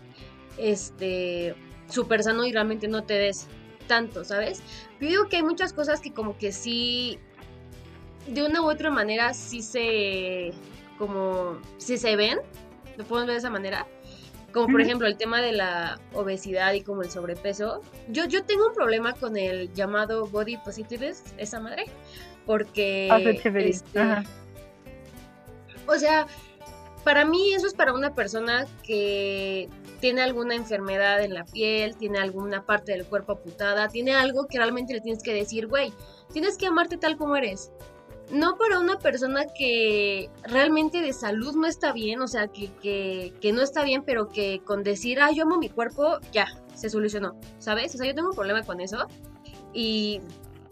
este 0.56 1.54
súper 1.88 2.22
sano 2.22 2.46
y 2.46 2.52
realmente 2.52 2.88
no 2.88 3.04
te 3.04 3.14
des 3.14 3.48
tanto, 3.90 4.22
¿sabes? 4.24 4.62
Yo 5.00 5.08
digo 5.08 5.28
que 5.28 5.36
hay 5.36 5.42
muchas 5.42 5.72
cosas 5.72 6.00
que 6.00 6.12
como 6.12 6.38
que 6.38 6.52
sí 6.52 7.18
de 8.28 8.46
una 8.46 8.62
u 8.62 8.70
otra 8.70 8.88
manera 8.88 9.34
sí 9.34 9.62
se 9.62 10.52
como 10.96 11.58
si 11.76 11.98
se 11.98 12.14
ven, 12.14 12.38
lo 12.96 13.04
podemos 13.04 13.26
ver 13.26 13.34
de 13.34 13.38
esa 13.38 13.50
manera. 13.50 13.88
Como 14.52 14.68
por 14.68 14.80
ejemplo 14.80 15.08
el 15.08 15.16
tema 15.16 15.40
de 15.40 15.52
la 15.52 16.00
obesidad 16.12 16.72
y 16.72 16.82
como 16.82 17.02
el 17.02 17.10
sobrepeso. 17.10 17.82
Yo, 18.08 18.26
yo 18.26 18.44
tengo 18.44 18.68
un 18.68 18.74
problema 18.74 19.12
con 19.14 19.36
el 19.36 19.72
llamado 19.74 20.26
body 20.26 20.56
positivism, 20.58 21.24
esa 21.36 21.58
madre. 21.58 21.86
Porque... 22.46 23.08
Este, 23.56 24.00
o 25.86 25.94
sea, 25.96 26.26
para 27.02 27.24
mí 27.24 27.54
eso 27.54 27.66
es 27.66 27.74
para 27.74 27.92
una 27.92 28.14
persona 28.14 28.66
que 28.84 29.68
tiene 30.00 30.22
alguna 30.22 30.54
enfermedad 30.54 31.22
en 31.22 31.34
la 31.34 31.44
piel, 31.44 31.96
tiene 31.96 32.18
alguna 32.18 32.64
parte 32.64 32.92
del 32.92 33.06
cuerpo 33.06 33.32
aputada, 33.32 33.88
tiene 33.88 34.14
algo 34.14 34.46
que 34.46 34.58
realmente 34.58 34.94
le 34.94 35.00
tienes 35.00 35.22
que 35.22 35.34
decir, 35.34 35.66
güey, 35.66 35.92
tienes 36.32 36.56
que 36.56 36.66
amarte 36.66 36.96
tal 36.96 37.16
como 37.16 37.36
eres 37.36 37.70
no 38.30 38.56
para 38.56 38.78
una 38.78 38.98
persona 38.98 39.46
que 39.46 40.30
realmente 40.44 41.00
de 41.00 41.12
salud 41.12 41.54
no 41.56 41.66
está 41.66 41.92
bien, 41.92 42.20
o 42.20 42.28
sea, 42.28 42.48
que, 42.48 42.70
que, 42.80 43.52
no 43.52 43.62
está 43.62 43.84
bien, 43.84 44.02
pero 44.04 44.28
que 44.28 44.60
con 44.64 44.82
decir, 44.82 45.20
ah, 45.20 45.30
yo 45.32 45.44
amo 45.44 45.58
mi 45.58 45.68
cuerpo, 45.68 46.18
ya, 46.32 46.46
se 46.74 46.90
solucionó, 46.90 47.34
¿sabes? 47.58 47.94
O 47.94 47.98
sea, 47.98 48.06
yo 48.06 48.14
tengo 48.14 48.30
un 48.30 48.36
problema 48.36 48.62
con 48.62 48.80
eso 48.80 49.06
y 49.72 50.20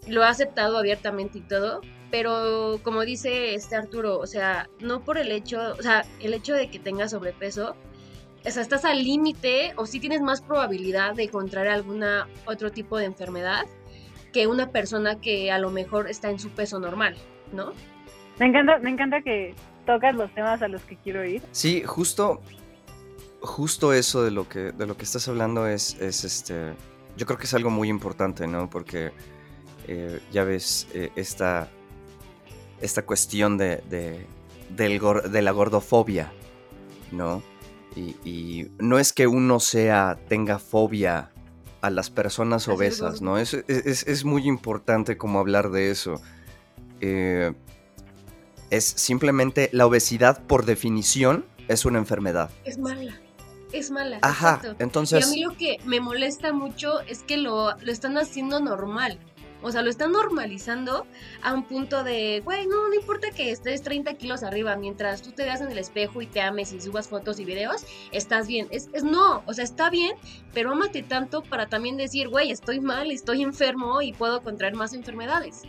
lo 0.07 0.23
he 0.23 0.27
aceptado 0.27 0.77
abiertamente 0.77 1.39
y 1.39 1.41
todo, 1.41 1.81
pero 2.11 2.79
como 2.81 3.01
dice 3.01 3.53
este 3.53 3.75
Arturo, 3.75 4.17
o 4.17 4.27
sea, 4.27 4.69
no 4.79 5.03
por 5.03 5.17
el 5.17 5.31
hecho, 5.31 5.73
o 5.77 5.81
sea, 5.81 6.05
el 6.21 6.33
hecho 6.33 6.53
de 6.53 6.69
que 6.69 6.79
tengas 6.79 7.11
sobrepeso, 7.11 7.75
o 8.45 8.51
sea, 8.51 8.61
estás 8.61 8.85
al 8.85 9.03
límite 9.03 9.73
o 9.75 9.85
sí 9.85 9.99
tienes 9.99 10.21
más 10.21 10.41
probabilidad 10.41 11.15
de 11.15 11.23
encontrar 11.23 11.67
alguna 11.67 12.27
otro 12.45 12.71
tipo 12.71 12.97
de 12.97 13.05
enfermedad 13.05 13.65
que 14.33 14.47
una 14.47 14.71
persona 14.71 15.19
que 15.19 15.51
a 15.51 15.59
lo 15.59 15.71
mejor 15.71 16.09
está 16.09 16.29
en 16.29 16.39
su 16.39 16.49
peso 16.49 16.79
normal. 16.79 17.15
¿no? 17.51 17.73
Me 18.37 18.45
encanta, 18.45 18.77
me 18.79 18.89
encanta 18.89 19.21
que 19.21 19.55
tocas 19.85 20.15
los 20.15 20.33
temas 20.33 20.61
a 20.61 20.67
los 20.67 20.81
que 20.83 20.95
quiero 20.97 21.25
ir. 21.25 21.41
Sí, 21.51 21.83
justo 21.85 22.41
justo 23.41 23.93
eso 23.93 24.23
de 24.23 24.31
lo 24.31 24.47
que, 24.47 24.71
de 24.71 24.85
lo 24.85 24.97
que 24.97 25.03
estás 25.03 25.27
hablando 25.27 25.67
es, 25.67 25.95
es 25.99 26.23
este. 26.23 26.73
Yo 27.17 27.25
creo 27.25 27.37
que 27.37 27.45
es 27.45 27.53
algo 27.53 27.69
muy 27.69 27.89
importante, 27.89 28.47
¿no? 28.47 28.69
Porque 28.69 29.11
eh, 29.87 30.19
ya 30.31 30.43
ves 30.43 30.87
eh, 30.93 31.11
esta, 31.15 31.69
esta 32.81 33.05
cuestión 33.05 33.57
de, 33.57 33.77
de, 33.89 34.25
del 34.69 34.99
de 35.31 35.41
la 35.41 35.51
gordofobia, 35.51 36.31
¿no? 37.11 37.41
Y, 37.95 38.15
y 38.23 38.71
no 38.79 38.99
es 38.99 39.13
que 39.13 39.27
uno 39.27 39.59
sea, 39.59 40.17
tenga 40.27 40.59
fobia 40.59 41.31
a 41.81 41.89
las 41.89 42.09
personas 42.09 42.67
obesas. 42.67 43.21
¿no? 43.21 43.37
Es, 43.37 43.53
es- 43.53 44.05
es- 44.07 44.25
muy 44.25 44.47
importante 44.47 45.17
como 45.17 45.39
hablar 45.39 45.69
de 45.71 45.91
eso. 45.91 46.21
Eh, 47.01 47.53
es 48.69 48.83
simplemente 48.85 49.69
la 49.73 49.85
obesidad 49.87 50.43
por 50.43 50.65
definición 50.65 51.45
es 51.67 51.85
una 51.85 51.97
enfermedad. 51.99 52.49
Es 52.65 52.77
mala. 52.77 53.19
Es 53.71 53.91
mala. 53.91 54.17
Ajá, 54.23 54.55
exacto. 54.55 54.75
Y 54.79 54.81
a 54.81 54.83
entonces... 54.83 55.29
mí 55.31 55.41
lo 55.43 55.55
que 55.55 55.77
me 55.85 55.99
molesta 55.99 56.51
mucho 56.53 57.01
es 57.01 57.19
que 57.23 57.37
lo, 57.37 57.75
lo 57.77 57.91
están 57.91 58.17
haciendo 58.17 58.59
normal. 58.59 59.19
O 59.61 59.71
sea, 59.71 59.81
lo 59.81 59.89
están 59.89 60.11
normalizando 60.11 61.05
a 61.41 61.53
un 61.53 61.63
punto 61.63 62.03
de, 62.03 62.41
güey, 62.43 62.67
no, 62.67 62.87
no 62.87 62.93
importa 62.93 63.29
que 63.31 63.51
estés 63.51 63.81
30 63.81 64.13
kilos 64.15 64.43
arriba, 64.43 64.75
mientras 64.75 65.21
tú 65.21 65.31
te 65.31 65.43
veas 65.43 65.61
en 65.61 65.71
el 65.71 65.77
espejo 65.77 66.21
y 66.21 66.27
te 66.27 66.41
ames 66.41 66.71
y 66.73 66.79
subas 66.79 67.07
fotos 67.07 67.39
y 67.39 67.45
videos, 67.45 67.85
estás 68.11 68.47
bien. 68.47 68.67
Es, 68.71 68.89
es 68.93 69.03
no, 69.03 69.43
o 69.45 69.53
sea, 69.53 69.63
está 69.63 69.89
bien, 69.89 70.15
pero 70.53 70.71
ámate 70.71 71.03
tanto 71.03 71.41
para 71.41 71.67
también 71.67 71.97
decir, 71.97 72.29
güey, 72.29 72.51
estoy 72.51 72.79
mal, 72.79 73.11
estoy 73.11 73.41
enfermo 73.43 74.01
y 74.01 74.13
puedo 74.13 74.41
contraer 74.41 74.75
más 74.75 74.93
enfermedades. 74.93 75.63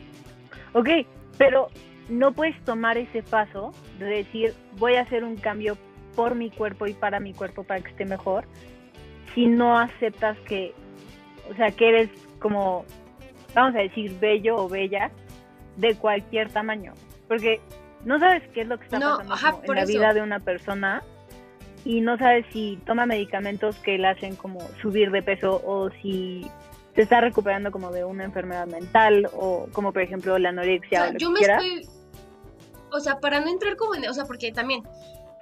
Ok, 0.73 0.89
pero 1.37 1.69
no 2.09 2.33
puedes 2.33 2.59
tomar 2.65 2.99
ese 2.99 3.23
paso 3.23 3.73
de 3.99 4.07
decir 4.07 4.55
voy 4.79 4.95
a 4.95 5.03
hacer 5.03 5.25
un 5.25 5.37
cambio 5.37 5.77
por 6.15 6.35
mi 6.35 6.51
cuerpo 6.51 6.87
y 6.87 6.93
para 6.93 7.21
mi 7.21 7.33
cuerpo 7.33 7.65
para 7.65 7.81
que 7.81 7.91
esté 7.91 8.05
mejor 8.05 8.45
si 9.35 9.47
no 9.47 9.79
aceptas 9.79 10.39
que, 10.41 10.75
o 11.51 11.55
sea, 11.55 11.71
que 11.71 11.89
eres 11.89 12.11
como, 12.41 12.85
vamos 13.55 13.75
a 13.75 13.79
decir, 13.79 14.17
bello 14.21 14.57
o 14.57 14.69
bella 14.69 15.11
de 15.77 15.95
cualquier 15.95 16.51
tamaño. 16.51 16.93
Porque 17.29 17.61
no 18.05 18.19
sabes 18.19 18.43
qué 18.53 18.63
es 18.63 18.69
lo 18.69 18.79
que 18.79 18.85
está 18.85 18.99
No, 18.99 19.19
pasando 19.19 19.35
ajá, 19.35 19.57
en 19.63 19.75
la 19.75 19.83
eso. 19.83 19.93
vida 19.93 20.15
de 20.15 20.23
una 20.23 20.41
persona 20.41 21.03
y 21.85 22.01
no 22.01 22.19
sabes 22.19 22.45
si 22.53 22.79
toma 22.87 23.07
medicamentos 23.07 23.77
que 23.77 23.99
le 23.99 24.09
hacen 24.09 24.37
como 24.37 24.61
subir 24.83 25.11
de 25.11 25.23
peso 25.23 25.63
o 25.65 25.91
si 26.03 26.47
se 26.95 27.03
está 27.03 27.21
recuperando 27.21 27.71
como 27.71 27.91
de 27.91 28.05
una 28.05 28.25
enfermedad 28.25 28.67
mental 28.67 29.29
o 29.33 29.69
como 29.73 29.93
por 29.93 30.03
ejemplo 30.03 30.39
la 30.39 30.51
anorexia 30.51 31.01
o, 31.01 31.05
sea, 31.05 31.13
lo 31.13 31.19
yo 31.19 31.33
que 31.33 31.47
me 31.47 31.53
estoy. 31.53 31.89
O 32.93 33.01
sea, 33.01 33.21
para 33.21 33.41
no 33.41 33.49
entrar 33.49 33.77
como 33.77 33.95
en. 33.95 34.09
O 34.09 34.13
sea, 34.13 34.25
porque 34.25 34.53
también 34.53 34.83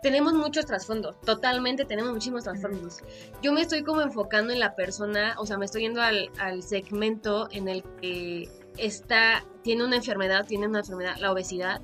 tenemos 0.03 0.35
muchos 0.35 0.67
trasfondos. 0.67 1.21
Totalmente 1.23 1.85
tenemos 1.85 2.13
muchísimos 2.13 2.45
trasfondos. 2.45 2.99
Yo 3.43 3.53
me 3.53 3.63
estoy 3.63 3.83
como 3.83 4.01
enfocando 4.03 4.53
en 4.53 4.61
la 4.61 4.75
persona. 4.75 5.35
O 5.39 5.47
sea, 5.47 5.59
me 5.59 5.65
estoy 5.65 5.83
yendo 5.83 6.01
al, 6.03 6.31
segmento 6.63 7.49
en 7.51 7.69
el 7.69 7.83
que 8.01 8.49
está. 8.77 9.45
Tiene 9.63 9.85
una 9.85 9.97
enfermedad, 9.97 10.47
tiene 10.47 10.67
una 10.67 10.81
enfermedad, 10.81 11.17
la 11.19 11.33
obesidad. 11.33 11.81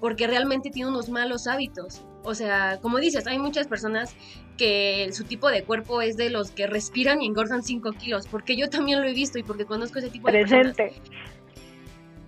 Porque 0.00 0.26
realmente 0.26 0.70
tiene 0.70 0.90
unos 0.90 1.08
malos 1.08 1.46
hábitos. 1.46 2.02
O 2.22 2.34
sea, 2.34 2.78
como 2.82 2.98
dices, 2.98 3.26
hay 3.26 3.38
muchas 3.38 3.66
personas 3.68 4.14
que 4.58 5.08
su 5.12 5.24
tipo 5.24 5.48
de 5.48 5.62
cuerpo 5.62 6.02
es 6.02 6.16
de 6.16 6.30
los 6.30 6.50
que 6.50 6.66
respiran 6.66 7.22
y 7.22 7.26
engordan 7.26 7.62
5 7.62 7.92
kilos. 7.92 8.26
Porque 8.26 8.56
yo 8.56 8.68
también 8.68 9.00
lo 9.00 9.08
he 9.08 9.14
visto 9.14 9.38
y 9.38 9.42
porque 9.42 9.64
conozco 9.64 9.98
ese 9.98 10.10
tipo 10.10 10.30
de 10.30 10.40
personas. 10.40 10.76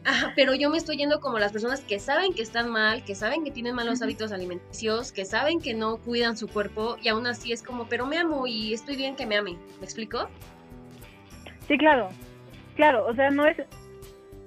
Ajá, 0.08 0.32
pero 0.34 0.54
yo 0.54 0.70
me 0.70 0.78
estoy 0.78 0.96
yendo 0.96 1.20
como 1.20 1.38
las 1.38 1.52
personas 1.52 1.82
que 1.82 1.98
saben 1.98 2.32
que 2.32 2.40
están 2.40 2.70
mal, 2.70 3.04
que 3.04 3.14
saben 3.14 3.44
que 3.44 3.50
tienen 3.50 3.74
malos 3.74 4.00
hábitos 4.00 4.32
alimenticios, 4.32 5.12
que 5.12 5.26
saben 5.26 5.60
que 5.60 5.74
no 5.74 5.98
cuidan 5.98 6.34
su 6.34 6.48
cuerpo 6.48 6.96
y 7.02 7.08
aún 7.08 7.26
así 7.26 7.52
es 7.52 7.62
como, 7.62 7.90
pero 7.90 8.06
me 8.06 8.16
amo 8.16 8.46
y 8.46 8.72
estoy 8.72 8.96
bien 8.96 9.16
que 9.16 9.26
me 9.26 9.36
ame. 9.36 9.58
¿Me 9.78 9.84
explico? 9.84 10.30
Sí, 11.66 11.76
claro. 11.76 12.08
Claro, 12.74 13.04
o 13.06 13.14
sea, 13.14 13.28
no 13.28 13.46
es... 13.46 13.58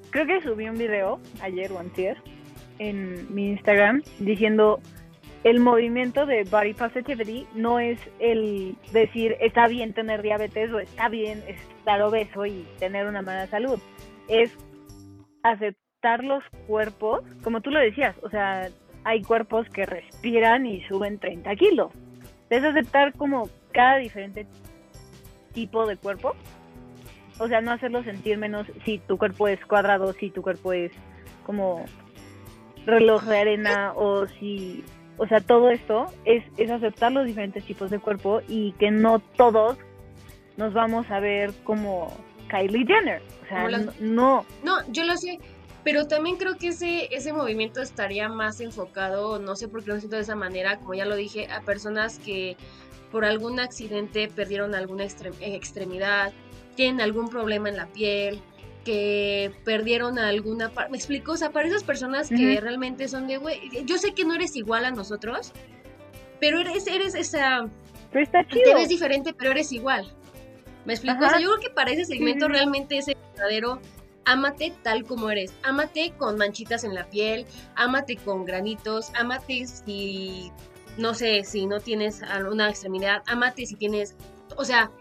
Creo 0.09 0.25
que 0.25 0.41
subí 0.41 0.67
un 0.67 0.79
video 0.79 1.19
ayer 1.43 1.71
o 1.71 1.77
antier 1.77 2.17
en 2.79 3.31
mi 3.31 3.49
Instagram 3.49 4.01
diciendo 4.17 4.79
el 5.43 5.59
movimiento 5.59 6.25
de 6.25 6.43
body 6.43 6.73
positivity 6.73 7.45
no 7.53 7.79
es 7.79 7.99
el 8.17 8.75
decir 8.93 9.37
está 9.39 9.67
bien 9.67 9.93
tener 9.93 10.23
diabetes 10.23 10.71
o 10.71 10.79
está 10.79 11.07
bien 11.07 11.43
estar 11.47 12.01
obeso 12.01 12.47
y 12.47 12.65
tener 12.79 13.05
una 13.05 13.21
mala 13.21 13.45
salud. 13.45 13.79
Es 14.27 14.57
aceptar 15.43 16.23
los 16.23 16.43
cuerpos, 16.67 17.23
como 17.43 17.61
tú 17.61 17.71
lo 17.71 17.79
decías, 17.79 18.15
o 18.23 18.29
sea, 18.29 18.69
hay 19.03 19.21
cuerpos 19.21 19.67
que 19.69 19.85
respiran 19.85 20.65
y 20.65 20.83
suben 20.83 21.19
30 21.19 21.55
kilos. 21.55 21.91
Es 22.49 22.63
aceptar 22.63 23.13
como 23.13 23.49
cada 23.71 23.97
diferente 23.97 24.45
tipo 25.53 25.85
de 25.85 25.97
cuerpo 25.97 26.35
o 27.41 27.47
sea, 27.47 27.59
no 27.59 27.71
hacerlo 27.71 28.03
sentir 28.03 28.37
menos 28.37 28.67
si 28.85 28.99
tu 28.99 29.17
cuerpo 29.17 29.47
es 29.47 29.59
cuadrado, 29.65 30.13
si 30.13 30.29
tu 30.29 30.43
cuerpo 30.43 30.73
es 30.73 30.91
como 31.43 31.85
reloj 32.85 33.23
de 33.23 33.37
arena 33.39 33.93
o 33.95 34.27
si, 34.27 34.83
o 35.17 35.25
sea, 35.25 35.41
todo 35.41 35.71
esto 35.71 36.05
es, 36.23 36.43
es 36.57 36.69
aceptar 36.69 37.11
los 37.11 37.25
diferentes 37.25 37.65
tipos 37.65 37.89
de 37.89 37.97
cuerpo 37.97 38.41
y 38.47 38.73
que 38.73 38.91
no 38.91 39.17
todos 39.17 39.79
nos 40.55 40.73
vamos 40.73 41.09
a 41.09 41.19
ver 41.19 41.51
como 41.63 42.13
Kylie 42.51 42.85
Jenner. 42.85 43.21
O 43.43 43.47
sea, 43.47 43.69
las- 43.69 43.99
no, 43.99 44.45
No, 44.63 44.77
yo 44.91 45.03
lo 45.05 45.15
sé, 45.17 45.39
pero 45.83 46.07
también 46.07 46.35
creo 46.35 46.57
que 46.57 46.67
ese, 46.67 47.07
ese 47.15 47.33
movimiento 47.33 47.81
estaría 47.81 48.29
más 48.29 48.59
enfocado, 48.61 49.39
no 49.39 49.55
sé 49.55 49.67
por 49.67 49.83
qué 49.83 49.89
lo 49.91 49.97
siento 49.99 50.17
de 50.17 50.21
esa 50.23 50.35
manera, 50.35 50.77
como 50.77 50.93
ya 50.93 51.05
lo 51.05 51.15
dije, 51.15 51.47
a 51.51 51.61
personas 51.61 52.19
que 52.19 52.55
por 53.11 53.25
algún 53.25 53.59
accidente 53.59 54.27
perdieron 54.27 54.75
alguna 54.75 55.03
eh, 55.05 55.09
extremidad, 55.41 56.31
tienen 56.75 57.01
algún 57.01 57.29
problema 57.29 57.67
en 57.69 57.77
la 57.77 57.87
piel, 57.87 58.39
que 58.85 59.51
perdieron 59.65 60.17
alguna 60.17 60.69
parte. 60.69 60.91
¿Me 60.91 60.97
explico? 60.97 61.33
O 61.33 61.37
sea, 61.37 61.51
para 61.51 61.67
esas 61.67 61.83
personas 61.83 62.29
que 62.29 62.59
realmente 62.61 63.07
son 63.07 63.27
de, 63.27 63.37
güey, 63.37 63.59
yo 63.85 63.97
sé 63.97 64.13
que 64.13 64.23
no 64.25 64.33
eres 64.33 64.55
igual 64.55 64.85
a 64.85 64.91
nosotros, 64.91 65.51
pero 66.39 66.59
eres, 66.59 66.87
eres 66.87 67.13
esa, 67.15 67.67
pero 68.11 68.23
está 68.23 68.43
te 68.43 68.73
ves 68.73 68.89
diferente, 68.89 69.33
pero 69.33 69.51
eres 69.51 69.71
igual. 69.71 70.11
¿Me 70.85 70.93
explico? 70.93 71.23
O 71.23 71.29
sea, 71.29 71.39
yo 71.39 71.49
creo 71.49 71.59
que 71.59 71.69
para 71.69 71.91
ese 71.91 72.05
segmento 72.05 72.47
sí. 72.47 72.51
realmente 72.51 72.97
es 72.97 73.07
el 73.07 73.17
verdadero 73.33 73.79
ámate 74.25 74.73
tal 74.83 75.03
como 75.03 75.29
eres. 75.29 75.53
Ámate 75.63 76.13
con 76.17 76.37
manchitas 76.37 76.83
en 76.83 76.95
la 76.95 77.05
piel, 77.05 77.45
ámate 77.75 78.17
con 78.17 78.45
granitos, 78.45 79.11
ámate 79.19 79.65
si, 79.65 80.51
no 80.97 81.13
sé, 81.13 81.43
si 81.43 81.65
no 81.65 81.79
tienes 81.79 82.23
alguna 82.23 82.69
extremidad, 82.69 83.23
ámate 83.27 83.65
si 83.65 83.75
tienes, 83.75 84.15
o 84.55 84.63
sea, 84.63 84.91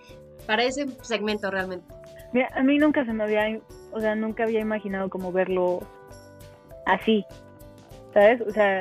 para 0.47 0.65
ese 0.65 0.87
segmento 1.03 1.51
realmente. 1.51 1.95
Mira, 2.33 2.51
a 2.55 2.63
mí 2.63 2.79
nunca 2.79 3.05
se 3.05 3.13
me 3.13 3.25
había, 3.25 3.61
o 3.93 4.01
sea, 4.01 4.15
nunca 4.15 4.45
había 4.45 4.61
imaginado 4.61 5.11
como 5.11 5.33
verlo 5.33 5.81
así, 6.87 7.25
¿sabes? 8.15 8.41
O 8.43 8.51
sea, 8.51 8.81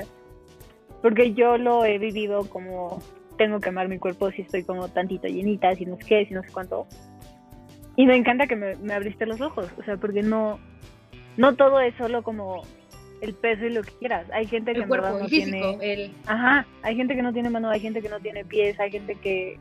porque 1.01 1.33
yo 1.33 1.57
lo 1.57 1.85
he 1.85 1.97
vivido 1.97 2.47
como 2.49 3.01
tengo 3.39 3.61
que 3.61 3.69
amar 3.69 3.87
mi 3.87 3.97
cuerpo 3.97 4.29
si 4.31 4.41
estoy 4.41 4.63
como 4.63 4.89
tantito 4.89 5.27
llenita, 5.27 5.73
si 5.73 5.85
no 5.85 5.95
sé 5.95 6.03
qué, 6.05 6.25
si 6.25 6.33
no 6.33 6.43
sé 6.43 6.49
cuánto. 6.51 6.87
Y 7.95 8.05
me 8.05 8.17
encanta 8.17 8.47
que 8.47 8.57
me, 8.57 8.75
me 8.75 8.93
abriste 8.93 9.25
los 9.25 9.39
ojos, 9.39 9.67
o 9.79 9.83
sea, 9.83 9.95
porque 9.95 10.21
no, 10.21 10.59
no 11.37 11.55
todo 11.55 11.79
es 11.79 11.95
solo 11.95 12.21
como 12.21 12.63
el 13.21 13.33
peso 13.33 13.65
y 13.65 13.69
lo 13.69 13.81
que 13.81 13.93
quieras. 13.93 14.27
Hay 14.33 14.45
gente 14.45 14.73
que 14.73 14.79
El 14.79 14.83
en 14.83 14.89
cuerpo, 14.89 15.07
el 15.07 15.23
no 15.23 15.29
físico, 15.29 15.77
tiene... 15.79 15.93
el... 15.93 16.11
Ajá, 16.25 16.67
hay 16.81 16.97
gente 16.97 17.15
que 17.15 17.21
no 17.21 17.31
tiene 17.31 17.49
mano, 17.49 17.69
hay 17.69 17.79
gente 17.79 18.01
que 18.01 18.09
no 18.09 18.19
tiene 18.19 18.43
pies, 18.43 18.77
hay 18.77 18.91
gente 18.91 19.15
que, 19.15 19.57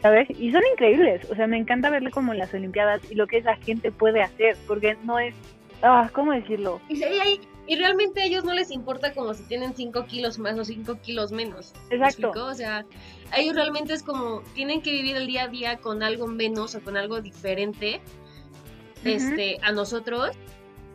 ¿sabes? 0.00 0.28
Y 0.30 0.50
son 0.50 0.62
increíbles, 0.72 1.30
o 1.30 1.34
sea, 1.34 1.46
me 1.46 1.58
encanta 1.58 1.90
verle 1.90 2.10
como 2.10 2.32
en 2.32 2.38
las 2.38 2.54
Olimpiadas 2.54 3.02
y 3.10 3.14
lo 3.14 3.26
que 3.26 3.36
esa 3.38 3.56
gente 3.56 3.92
puede 3.92 4.22
hacer, 4.22 4.56
porque 4.66 4.96
no 5.04 5.18
es, 5.18 5.34
ah, 5.82 6.10
¿cómo 6.12 6.32
decirlo? 6.32 6.80
Y, 6.88 6.98
y, 6.98 7.04
ahí- 7.04 7.40
y 7.66 7.76
realmente 7.76 8.22
a 8.22 8.24
ellos 8.26 8.44
no 8.44 8.52
les 8.54 8.70
importa 8.70 9.12
como 9.12 9.34
si 9.34 9.42
tienen 9.44 9.74
5 9.74 10.06
kilos 10.06 10.38
más 10.38 10.58
o 10.58 10.64
5 10.64 11.00
kilos 11.00 11.32
menos. 11.32 11.72
¿Me 11.90 11.96
Exacto. 11.96 12.28
explico? 12.28 12.46
O 12.46 12.54
sea, 12.54 12.84
a 13.32 13.38
ellos 13.38 13.54
realmente 13.56 13.92
es 13.92 14.02
como, 14.02 14.42
tienen 14.54 14.82
que 14.82 14.92
vivir 14.92 15.16
el 15.16 15.26
día 15.26 15.44
a 15.44 15.48
día 15.48 15.76
con 15.78 16.02
algo 16.02 16.26
menos 16.28 16.74
o 16.74 16.80
con 16.80 16.96
algo 16.96 17.20
diferente 17.20 18.00
Ujú. 19.00 19.08
este, 19.08 19.58
a 19.62 19.72
nosotros. 19.72 20.30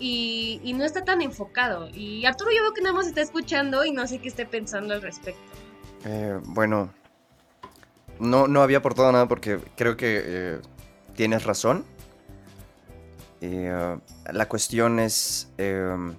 Y, 0.03 0.59
y 0.63 0.73
no 0.73 0.83
está 0.83 1.03
tan 1.03 1.21
enfocado. 1.21 1.87
Y 1.93 2.25
Arturo 2.25 2.49
yo 2.49 2.63
veo 2.63 2.73
que 2.73 2.81
nada 2.81 2.95
más 2.95 3.05
está 3.05 3.21
escuchando 3.21 3.85
y 3.85 3.91
no 3.91 4.07
sé 4.07 4.17
qué 4.17 4.29
esté 4.29 4.47
pensando 4.47 4.95
al 4.95 5.01
respecto. 5.03 5.39
Eh, 6.05 6.39
bueno, 6.43 6.91
no, 8.19 8.47
no 8.47 8.63
había 8.63 8.79
aportado 8.79 9.11
nada 9.11 9.27
porque 9.27 9.59
creo 9.77 9.97
que 9.97 10.21
eh, 10.25 10.59
tienes 11.15 11.43
razón. 11.43 11.85
Eh, 13.41 13.97
la 14.31 14.47
cuestión 14.47 14.99
es... 14.99 15.49
em, 15.57 16.13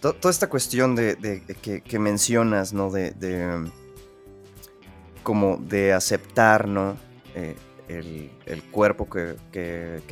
to- 0.00 0.14
toda 0.14 0.30
esta 0.32 0.48
cuestión 0.48 0.96
de, 0.96 1.42
que, 1.84 1.98
mencionas, 1.98 2.72
¿no? 2.72 2.90
De, 2.90 3.70
como 5.22 5.58
de 5.58 5.92
aceptar, 5.92 6.66
¿no? 6.66 6.96
Eh, 7.34 7.54
el, 7.88 8.62
cuerpo 8.70 9.08
que, 9.08 9.36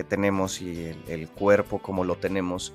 tenemos 0.09 0.61
y 0.61 0.95
el, 1.09 1.29
cuerpo 1.29 1.81
como 1.81 2.05
lo 2.05 2.17
tenemos 2.17 2.73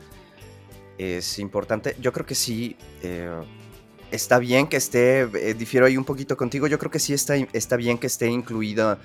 es 0.98 1.40
importante. 1.40 1.96
Yo 2.02 2.12
creo 2.12 2.26
que 2.26 2.36
sí, 2.36 2.76
eh, 3.04 3.30
está 4.12 4.40
bien 4.40 4.68
que 4.68 4.78
esté, 4.78 5.28
difiero 5.54 5.86
ahí 5.86 5.96
un 5.96 6.04
poquito 6.06 6.36
contigo, 6.36 6.68
yo 6.68 6.80
creo 6.80 6.92
que 6.92 7.00
sí 7.00 7.14
está, 7.14 7.36
está 7.54 7.78
bien 7.78 7.98
que 7.98 8.08
esté 8.08 8.28
incluida 8.28 8.98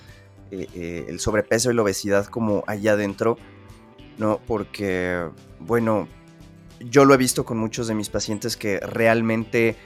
el 0.50 1.18
sobrepeso 1.20 1.70
y 1.70 1.74
la 1.74 1.82
obesidad 1.82 2.26
como 2.26 2.64
allá 2.66 2.92
adentro, 2.92 3.36
¿no? 4.18 4.40
Porque, 4.46 5.28
bueno, 5.60 6.08
yo 6.80 7.04
lo 7.04 7.14
he 7.14 7.16
visto 7.16 7.44
con 7.44 7.58
muchos 7.58 7.86
de 7.86 7.94
mis 7.94 8.10
pacientes 8.10 8.56
que 8.56 8.80
realmente, 8.80 9.76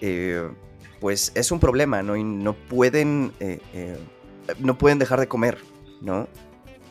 eh, 0.00 0.48
pues 1.00 1.32
es 1.34 1.50
un 1.52 1.60
problema, 1.60 2.02
¿no? 2.02 2.16
Y 2.16 2.24
no 2.24 2.54
pueden, 2.54 3.32
eh, 3.40 3.60
eh, 3.74 3.96
no 4.58 4.78
pueden 4.78 4.98
dejar 4.98 5.20
de 5.20 5.28
comer, 5.28 5.58
¿no? 6.00 6.28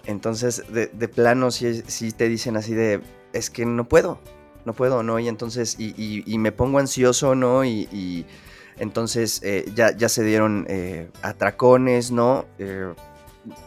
Entonces, 0.05 0.63
de, 0.71 0.87
plano, 1.07 1.49
si 1.49 1.81
sí 1.87 2.11
te 2.11 2.29
dicen 2.29 2.57
así 2.57 2.73
de, 2.73 3.01
es 3.33 3.49
que 3.49 3.65
no 3.65 3.85
puedo, 3.87 4.19
no 4.63 4.73
puedo, 4.73 5.01
¿no? 5.01 5.17
Y 5.19 5.27
entonces, 5.27 5.75
y, 5.79 5.95
y- 5.97 6.23
y 6.27 6.37
me 6.37 6.51
pongo 6.51 6.77
ansioso, 6.79 7.33
¿no? 7.33 7.65
Y, 7.65 7.89
y 7.91 8.25
entonces 8.77 9.41
ya, 9.73 9.95
ya 9.97 10.07
se 10.09 10.23
dieron 10.23 10.67
atracones, 11.23 12.11
¿no? 12.11 12.45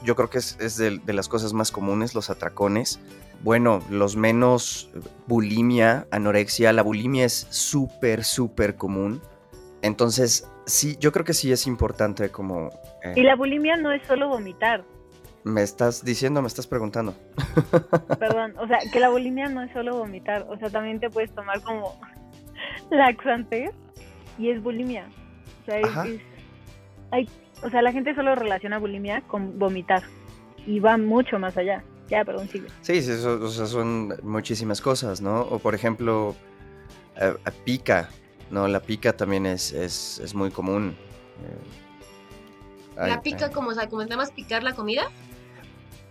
Yo 0.03 0.17
creo 0.17 0.29
que 0.31 0.39
es, 0.39 0.57
es 0.61 0.77
de, 0.77 0.99
de 0.99 1.13
las 1.13 1.29
cosas 1.29 1.53
más 1.53 1.71
comunes, 1.71 2.15
los 2.15 2.31
atracones. 2.31 3.01
Bueno, 3.43 3.81
los 3.91 4.17
menos 4.17 4.91
eh, 4.95 5.01
bulimia, 5.27 6.07
anorexia. 6.11 6.73
La 6.73 6.83
bulimia 6.83 7.25
es 7.25 7.47
súper, 7.51 8.25
súper 8.25 8.75
común. 8.77 9.21
Entonces, 9.83 10.49
sí, 10.67 10.97
yo 10.99 11.13
creo 11.13 11.25
que 11.25 11.35
sí 11.35 11.53
es 11.53 11.67
importante 11.67 12.31
como... 12.31 12.71
eh, 13.05 13.13
Y 13.17 13.23
la 13.23 13.37
bulimia 13.37 13.77
no 13.77 13.93
es 13.93 14.05
solo 14.07 14.29
vomitar. 14.29 14.85
¿Me 15.45 15.63
estás 15.63 16.05
diciendo, 16.05 16.43
me 16.43 16.49
estás 16.49 16.67
preguntando? 16.67 17.15
Perdón, 18.19 18.55
o 18.59 18.67
sea, 18.67 18.79
que 18.93 18.99
la 19.01 19.09
bulimia 19.09 19.49
no 19.49 19.63
es 19.63 19.73
solo 19.73 19.97
vomitar, 19.97 20.45
o 20.51 20.59
sea, 20.59 20.69
también 20.69 20.99
te 21.01 21.09
puedes 21.09 21.33
tomar 21.35 21.63
como 21.63 21.99
laxantes 22.91 23.71
y 24.39 24.51
es 24.51 24.63
bulimia. 24.63 25.07
O 25.63 25.65
sea, 25.65 25.79
es, 25.81 26.11
es- 26.15 26.23
hay, 27.11 27.29
o 27.63 27.71
sea, 27.71 27.83
la 27.83 27.93
gente 27.93 28.15
solo 28.15 28.35
relaciona 28.35 28.79
bulimia 28.79 29.21
con 29.23 29.59
vomitar 29.59 30.03
y 30.67 30.81
va 30.81 30.97
mucho 30.97 31.39
más 31.39 31.57
allá. 31.57 31.83
Ya, 32.09 32.25
perdón, 32.25 32.49
sigue. 32.49 32.69
Sí, 32.81 33.03
sí, 33.03 33.11
eso- 33.13 33.39
o 33.43 33.49
sea, 33.49 33.67
son 33.67 34.15
muchísimas 34.23 34.81
cosas, 34.81 35.21
¿no? 35.21 35.43
O 35.43 35.59
por 35.59 35.75
ejemplo, 35.75 36.35
pica, 37.65 38.09
¿no? 38.51 38.67
La 38.69 38.81
pica 38.81 39.13
también 39.17 39.45
es, 39.47 39.73
es, 39.73 40.19
es 40.25 40.35
muy 40.35 40.51
común. 40.51 40.97
Eh, 42.97 43.07
La 43.07 43.15
ay, 43.15 43.21
pica 43.23 43.47
ay. 43.47 43.53
como, 43.53 43.71
o 43.71 43.75
sea, 43.75 43.89
como 43.89 44.03
nada 44.03 44.17
más 44.17 44.31
picar 44.33 44.63
la 44.63 44.75
comida. 44.75 45.09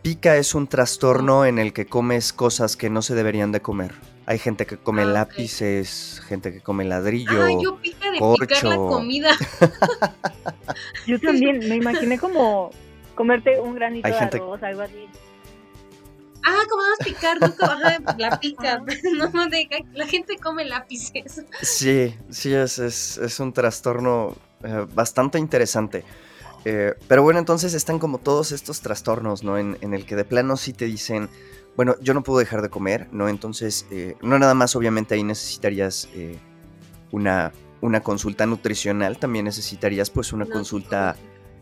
Pica 0.03 0.37
es 0.37 0.53
un 0.55 0.67
trastorno 0.67 1.45
en 1.45 1.57
el 1.59 1.73
que 1.73 1.85
comes 1.87 2.31
cosas 2.31 2.77
que 2.77 2.89
no 2.89 3.01
se 3.01 3.15
deberían 3.15 3.51
de 3.51 3.61
comer. 3.61 3.93
Hay 4.25 4.37
gente 4.39 4.65
que 4.65 4.77
come 4.77 5.01
Ah, 5.01 5.05
lápices, 5.05 6.21
gente 6.27 6.53
que 6.53 6.61
come 6.61 6.85
ladrillo. 6.85 7.43
Ah, 7.43 7.49
yo 7.61 7.77
pica 7.77 8.11
de 8.11 8.19
picar 8.19 8.63
la 8.63 8.75
corcho. 8.75 8.87
comida. 8.87 9.31
Yo 11.05 11.19
también 11.21 11.59
me 11.67 11.75
imaginé 11.75 12.17
como 12.19 12.71
comerte 13.15 13.59
un 13.59 13.75
granito 13.75 14.07
Hay 14.07 14.13
de 14.13 14.19
gente- 14.19 14.37
arroz, 14.37 14.61
algo 14.63 14.81
así. 14.81 15.07
Ah, 16.45 16.63
como 16.69 16.81
nada 16.81 16.95
más 16.97 17.07
picar, 17.07 17.41
nunca 17.41 17.65
ajá, 17.65 18.15
la 18.17 18.39
pica. 18.39 18.81
No, 19.17 19.29
no 19.29 19.47
deja, 19.49 19.77
la 19.93 20.07
gente 20.07 20.37
come 20.37 20.63
lápices. 20.65 21.43
Sí, 21.61 22.15
sí, 22.29 22.53
es, 22.53 22.79
es, 22.79 23.17
es 23.17 23.39
un 23.39 23.51
trastorno 23.51 24.35
eh, 24.63 24.85
bastante 24.93 25.39
interesante. 25.39 26.05
Eh, 26.63 26.93
pero 27.07 27.23
bueno, 27.23 27.39
entonces 27.39 27.73
están 27.73 27.99
como 27.99 28.17
todos 28.17 28.51
estos 28.51 28.81
trastornos, 28.81 29.43
¿no? 29.43 29.57
En, 29.57 29.77
en 29.81 29.93
el 29.93 30.05
que 30.05 30.15
de 30.15 30.23
plano 30.25 30.57
sí 30.57 30.73
te 30.73 30.85
dicen, 30.85 31.29
bueno, 31.75 31.95
yo 32.01 32.13
no 32.13 32.23
puedo 32.23 32.39
dejar 32.39 32.61
de 32.61 32.69
comer, 32.69 33.07
¿no? 33.11 33.27
Entonces, 33.29 33.85
eh, 33.91 34.15
no 34.21 34.39
nada 34.39 34.53
más, 34.53 34.75
obviamente 34.75 35.15
ahí 35.15 35.23
necesitarías 35.23 36.07
eh, 36.13 36.37
una, 37.11 37.51
una 37.81 38.01
consulta 38.01 38.45
nutricional, 38.45 39.17
también 39.19 39.45
necesitarías 39.45 40.09
pues 40.09 40.33
una 40.33 40.45
No, 40.45 40.51
consulta 40.51 41.15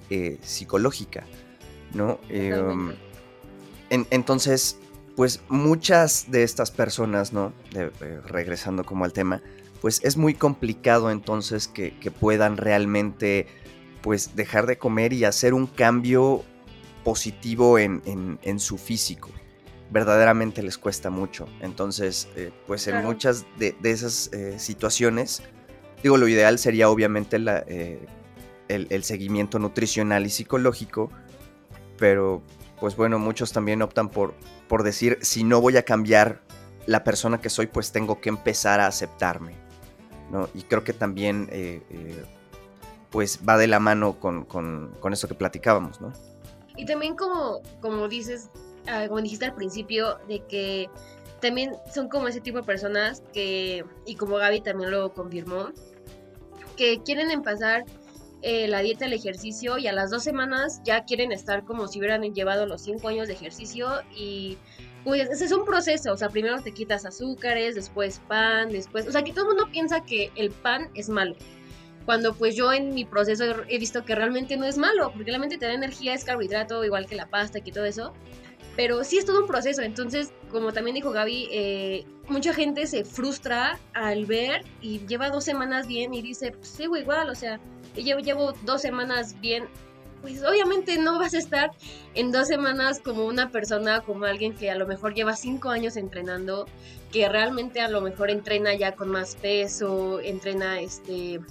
eh, 0.10 0.38
psicológica, 0.42 1.24
¿no? 1.94 2.20
Eh, 2.30 2.52
Totalmente. 2.54 2.96
en- 3.90 4.08
entonces, 4.12 4.78
pues 5.16 5.42
muchas 5.50 6.30
de 6.32 6.44
estas 6.44 6.72
personas, 6.72 7.34
¿no? 7.34 7.54
De- 7.72 7.92
eh, 8.02 8.22
regresando 8.26 8.84
como 8.84 9.04
al 9.06 9.14
tema, 9.14 9.42
pues 9.82 10.00
es 10.04 10.16
muy 10.18 10.34
complicado 10.34 11.12
entonces 11.12 11.68
que, 11.68 11.98
que 12.00 12.12
puedan 12.12 12.58
realmente, 12.58 13.48
pues 14.02 14.36
dejar 14.36 14.68
de 14.68 14.78
comer 14.78 15.12
y 15.14 15.26
hacer 15.26 15.54
un 15.54 15.68
cambio 15.68 16.44
positivo 17.04 17.78
en, 17.80 18.02
en- 18.06 18.40
en 18.42 18.60
su 18.60 18.78
físico. 18.78 19.30
Verdaderamente 19.92 20.64
les 20.64 20.78
cuesta 20.78 21.10
mucho. 21.10 21.48
Entonces, 21.62 22.28
eh, 22.36 22.52
pues 22.68 22.88
en 22.88 22.94
Claro. 22.96 23.08
muchas 23.08 23.46
de, 23.60 23.76
de 23.80 23.92
esas 23.92 24.32
situaciones, 24.58 25.44
digo, 26.06 26.18
lo 26.18 26.28
ideal 26.28 26.60
sería 26.60 26.88
obviamente 26.88 27.40
la, 27.40 27.64
eh, 27.68 28.06
el, 28.68 29.04
seguimiento 29.04 29.58
nutricional 29.58 30.24
y 30.28 30.30
psicológico, 30.30 31.10
pero 31.98 32.44
pues 32.80 32.96
bueno, 32.96 33.18
muchos 33.18 33.52
también 33.52 33.82
optan 33.82 34.10
por, 34.10 34.36
por 34.68 34.84
decir, 34.84 35.18
si 35.24 35.44
no 35.44 35.62
voy 35.62 35.78
a 35.78 35.84
cambiar 35.84 36.44
la 36.86 37.04
persona 37.04 37.42
que 37.42 37.50
soy, 37.50 37.66
pues 37.66 37.92
tengo 37.92 38.22
que 38.22 38.30
empezar 38.30 38.82
a 38.82 38.86
aceptarme, 38.86 39.56
¿no? 40.30 40.48
Y 40.54 40.62
creo 40.62 40.84
que 40.84 40.94
también, 40.94 41.50
eh, 41.52 41.82
eh, 41.90 42.24
pues 43.10 43.40
va 43.50 43.58
de 43.58 43.66
la 43.66 43.80
mano 43.80 44.20
con, 44.20 44.46
con, 44.46 44.96
con 45.00 45.12
esto 45.12 45.28
que 45.28 45.34
platicábamos, 45.34 46.02
¿no? 46.02 46.14
Y 46.78 46.86
también 46.86 47.16
como, 47.16 47.64
como 47.82 48.08
dices, 48.08 48.52
ah, 48.88 49.06
como 49.08 49.24
dijiste 49.24 49.46
al 49.46 49.56
principio, 49.56 50.20
de 50.28 50.44
que 50.46 50.88
también 51.42 51.72
son 51.92 52.10
como 52.10 52.28
ese 52.28 52.42
tipo 52.42 52.60
de 52.60 52.64
personas 52.64 53.24
que, 53.34 53.84
y 54.06 54.16
como 54.18 54.36
Gaby 54.36 54.62
también 54.62 54.92
lo 54.92 55.12
confirmó, 55.12 55.72
que 56.76 57.02
quieren 57.04 57.32
empezar 57.32 57.86
eh, 58.42 58.68
la 58.68 58.80
dieta, 58.82 59.06
el 59.06 59.14
ejercicio 59.14 59.78
y 59.78 59.88
a 59.88 59.94
las 59.94 60.12
dos 60.12 60.24
semanas 60.24 60.82
ya 60.84 61.04
quieren 61.06 61.32
estar 61.32 61.64
como 61.66 61.88
si 61.88 62.00
hubieran 62.00 62.22
llevado 62.34 62.66
los 62.68 62.84
cinco 62.84 63.08
años 63.08 63.28
de 63.28 63.34
ejercicio 63.34 63.88
y 64.16 64.58
pues 65.04 65.30
ese 65.30 65.46
es 65.46 65.52
un 65.52 65.66
proceso, 65.66 66.12
o 66.14 66.18
sea, 66.18 66.30
primero 66.30 66.62
te 66.62 66.72
quitas 66.72 67.06
azúcares, 67.06 67.76
después 67.76 68.22
pan, 68.28 68.70
después, 68.70 69.08
o 69.08 69.12
sea, 69.12 69.24
que 69.24 69.32
todo 69.34 69.50
el 69.50 69.56
mundo 69.56 69.70
piensa 69.72 70.02
que 70.04 70.32
el 70.36 70.50
pan 70.52 70.90
es 70.96 71.10
malo. 71.10 71.36
Cuando 72.06 72.36
pues 72.36 72.56
yo 72.56 72.72
en 72.72 72.94
mi 72.94 73.04
proceso 73.06 73.44
he- 73.68 73.80
visto 73.80 74.06
que 74.06 74.14
realmente 74.14 74.58
no 74.58 74.66
es 74.66 74.78
malo, 74.78 75.12
porque 75.12 75.32
realmente 75.32 75.58
te 75.58 75.66
da 75.66 75.74
energía, 75.74 76.14
es 76.14 76.24
carbohidrato, 76.24 76.84
igual 76.84 77.08
que 77.08 77.16
la 77.16 77.28
pasta, 77.28 77.62
que 77.62 77.72
todo 77.72 77.86
eso. 77.86 78.14
Pero 78.76 79.04
sí 79.04 79.18
es 79.18 79.26
todo 79.26 79.42
un 79.42 79.48
proceso, 79.48 79.82
entonces, 79.82 80.34
como 80.52 80.74
también 80.74 80.96
dijo 80.96 81.12
Gaby, 81.12 81.48
eh, 81.52 82.06
mucha 82.28 82.54
gente 82.54 82.88
se 82.88 83.06
frustra 83.06 83.80
al 83.94 84.26
ver 84.26 84.66
y 84.82 85.00
lleva 85.06 85.30
dos 85.30 85.46
semanas 85.46 85.88
bien 85.88 86.14
y 86.14 86.22
dice, 86.22 86.52
pues 86.52 86.68
sigo 86.68 86.98
igual, 86.98 87.30
o 87.30 87.36
sea, 87.36 87.60
llevo, 87.96 88.20
llevo 88.20 88.54
dos 88.64 88.82
semanas 88.82 89.40
bien. 89.40 89.68
Pues 90.22 90.44
obviamente 90.44 90.98
no 90.98 91.20
vas 91.20 91.36
a 91.36 91.38
estar 91.38 91.72
en 92.16 92.32
dos 92.32 92.48
semanas 92.48 93.00
como 93.00 93.26
una 93.26 93.52
persona, 93.52 94.02
como 94.02 94.26
alguien 94.26 94.56
que 94.56 94.72
a 94.72 94.76
lo 94.76 94.88
mejor 94.88 95.14
lleva 95.14 95.36
cinco 95.36 95.70
años 95.70 95.98
entrenando, 95.98 96.66
que 97.12 97.30
realmente 97.30 97.80
a 97.80 97.90
lo 97.90 98.02
mejor 98.02 98.32
entrena 98.32 98.74
ya 98.74 98.96
con 98.96 99.10
más 99.10 99.36
peso, 99.36 100.20
entrena 100.20 100.82
este 100.82 101.42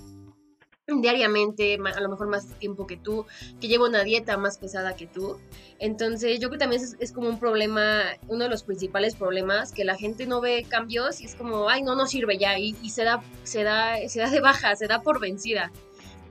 diariamente, 0.87 1.79
a 1.95 2.01
lo 2.01 2.09
mejor 2.11 2.29
más 2.29 2.47
tiempo 2.59 2.87
que 2.87 2.97
tú, 2.97 3.25
que 3.61 3.69
lleva 3.69 3.89
una 3.89 4.05
dieta 4.05 4.37
más 4.37 4.59
pesada 4.59 4.95
que 4.95 5.07
tú. 5.07 5.39
Entonces 5.79 6.41
yo 6.41 6.49
creo 6.49 6.53
que 6.53 6.59
también 6.59 6.83
es, 6.99 7.13
como 7.13 7.29
un 7.29 7.39
problema, 7.39 8.03
uno 8.29 8.45
de 8.45 8.51
los 8.51 8.65
principales 8.65 9.15
problemas, 9.15 9.73
que 9.73 9.85
la 9.85 9.97
gente 9.97 10.27
no 10.27 10.41
ve 10.41 10.67
cambios 10.69 11.21
y 11.21 11.25
es 11.25 11.35
como, 11.37 11.69
ay, 11.71 11.83
no, 11.83 11.95
no 11.95 12.07
sirve 12.07 12.37
ya, 12.37 12.59
y, 12.59 12.77
y 12.83 12.91
se, 12.91 13.05
da, 13.05 13.23
se, 13.45 13.63
da, 13.63 13.97
se 14.09 14.21
da 14.21 14.29
de 14.29 14.41
baja, 14.41 14.77
se 14.77 14.87
da 14.87 15.01
por 15.01 15.21
vencida. 15.21 15.73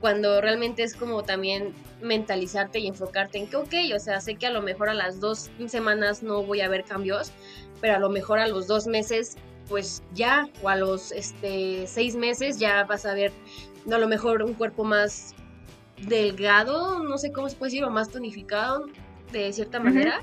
Cuando 0.00 0.40
realmente 0.40 0.82
es 0.82 0.94
como 0.94 1.24
también 1.24 1.74
mentalizarte 2.00 2.78
y 2.78 2.86
enfocarte 2.86 3.38
en 3.38 3.48
que, 3.48 3.56
ok, 3.56 3.74
o 3.94 3.98
sea, 3.98 4.20
sé 4.20 4.36
que 4.36 4.46
a 4.46 4.50
lo 4.50 4.62
mejor 4.62 4.88
a 4.88 4.94
las 4.94 5.18
dos 5.18 5.50
semanas 5.66 6.22
no 6.22 6.42
voy 6.44 6.60
a 6.60 6.68
ver 6.68 6.84
cambios, 6.84 7.32
pero 7.80 7.96
a 7.96 7.98
lo 7.98 8.10
mejor 8.10 8.38
a 8.38 8.46
los 8.46 8.66
dos 8.66 8.86
meses, 8.86 9.36
pues 9.68 10.02
ya, 10.12 10.48
o 10.62 10.68
a 10.68 10.76
los 10.76 11.10
este, 11.10 11.86
seis 11.86 12.14
meses 12.14 12.58
ya 12.58 12.84
vas 12.84 13.06
a 13.06 13.14
ver 13.14 13.32
a 13.90 13.98
lo 13.98 14.08
mejor 14.08 14.42
un 14.42 14.54
cuerpo 14.54 14.84
más 14.84 15.34
delgado, 16.08 17.02
no 17.02 17.18
sé 17.18 17.32
cómo 17.32 17.48
se 17.48 17.56
puede 17.56 17.70
decir, 17.70 17.84
o 17.84 17.90
más 17.90 18.10
tonificado 18.10 18.86
de 19.32 19.52
cierta 19.52 19.80
manera. 19.80 20.20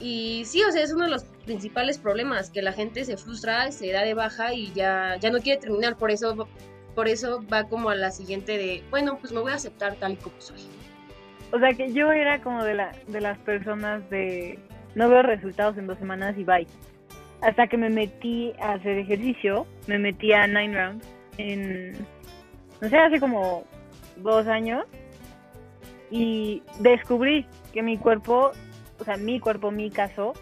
Y 0.00 0.42
sí, 0.46 0.62
o 0.64 0.72
sea, 0.72 0.82
es 0.82 0.92
uno 0.92 1.04
de 1.04 1.10
los 1.10 1.24
principales 1.44 1.98
problemas, 1.98 2.50
que 2.50 2.62
la 2.62 2.72
gente 2.72 3.04
se 3.04 3.16
frustra, 3.16 3.70
se 3.70 3.92
da 3.92 4.02
de 4.02 4.14
baja 4.14 4.52
y 4.52 4.72
ya, 4.72 5.16
ya 5.20 5.30
no 5.30 5.38
quiere 5.38 5.60
terminar, 5.60 5.96
por 5.96 6.10
eso, 6.10 6.48
por 6.94 7.08
eso 7.08 7.44
va 7.52 7.68
como 7.68 7.90
a 7.90 7.94
la 7.94 8.10
siguiente 8.10 8.58
de, 8.58 8.82
bueno, 8.90 9.18
pues 9.20 9.32
me 9.32 9.40
voy 9.40 9.52
a 9.52 9.56
aceptar 9.56 9.94
tal 9.96 10.12
y 10.12 10.16
como 10.16 10.40
soy. 10.40 10.60
O 11.52 11.58
sea 11.58 11.74
que 11.74 11.92
yo 11.92 12.10
era 12.10 12.40
como 12.42 12.64
de 12.64 12.74
la 12.74 12.92
de 13.08 13.20
las 13.20 13.38
personas 13.40 14.08
de 14.08 14.58
no 14.94 15.08
veo 15.10 15.22
resultados 15.22 15.76
en 15.76 15.86
dos 15.86 15.98
semanas 15.98 16.36
y 16.38 16.44
bye. 16.44 16.66
Hasta 17.42 17.66
que 17.66 17.76
me 17.76 17.90
metí 17.90 18.52
a 18.60 18.72
hacer 18.74 18.98
ejercicio, 18.98 19.66
me 19.86 19.98
metí 19.98 20.32
a 20.32 20.46
Nine 20.46 20.74
Rounds 20.74 21.06
en, 21.38 22.06
no 22.82 22.88
sé, 22.88 22.98
hace 22.98 23.20
como 23.20 23.62
dos 24.16 24.46
años 24.48 24.84
y 26.10 26.62
descubrí 26.80 27.46
que 27.72 27.82
mi 27.82 27.96
cuerpo, 27.96 28.50
o 28.98 29.04
sea, 29.04 29.16
mi 29.16 29.38
cuerpo, 29.38 29.70
mi 29.70 29.88
caso, 29.88 30.32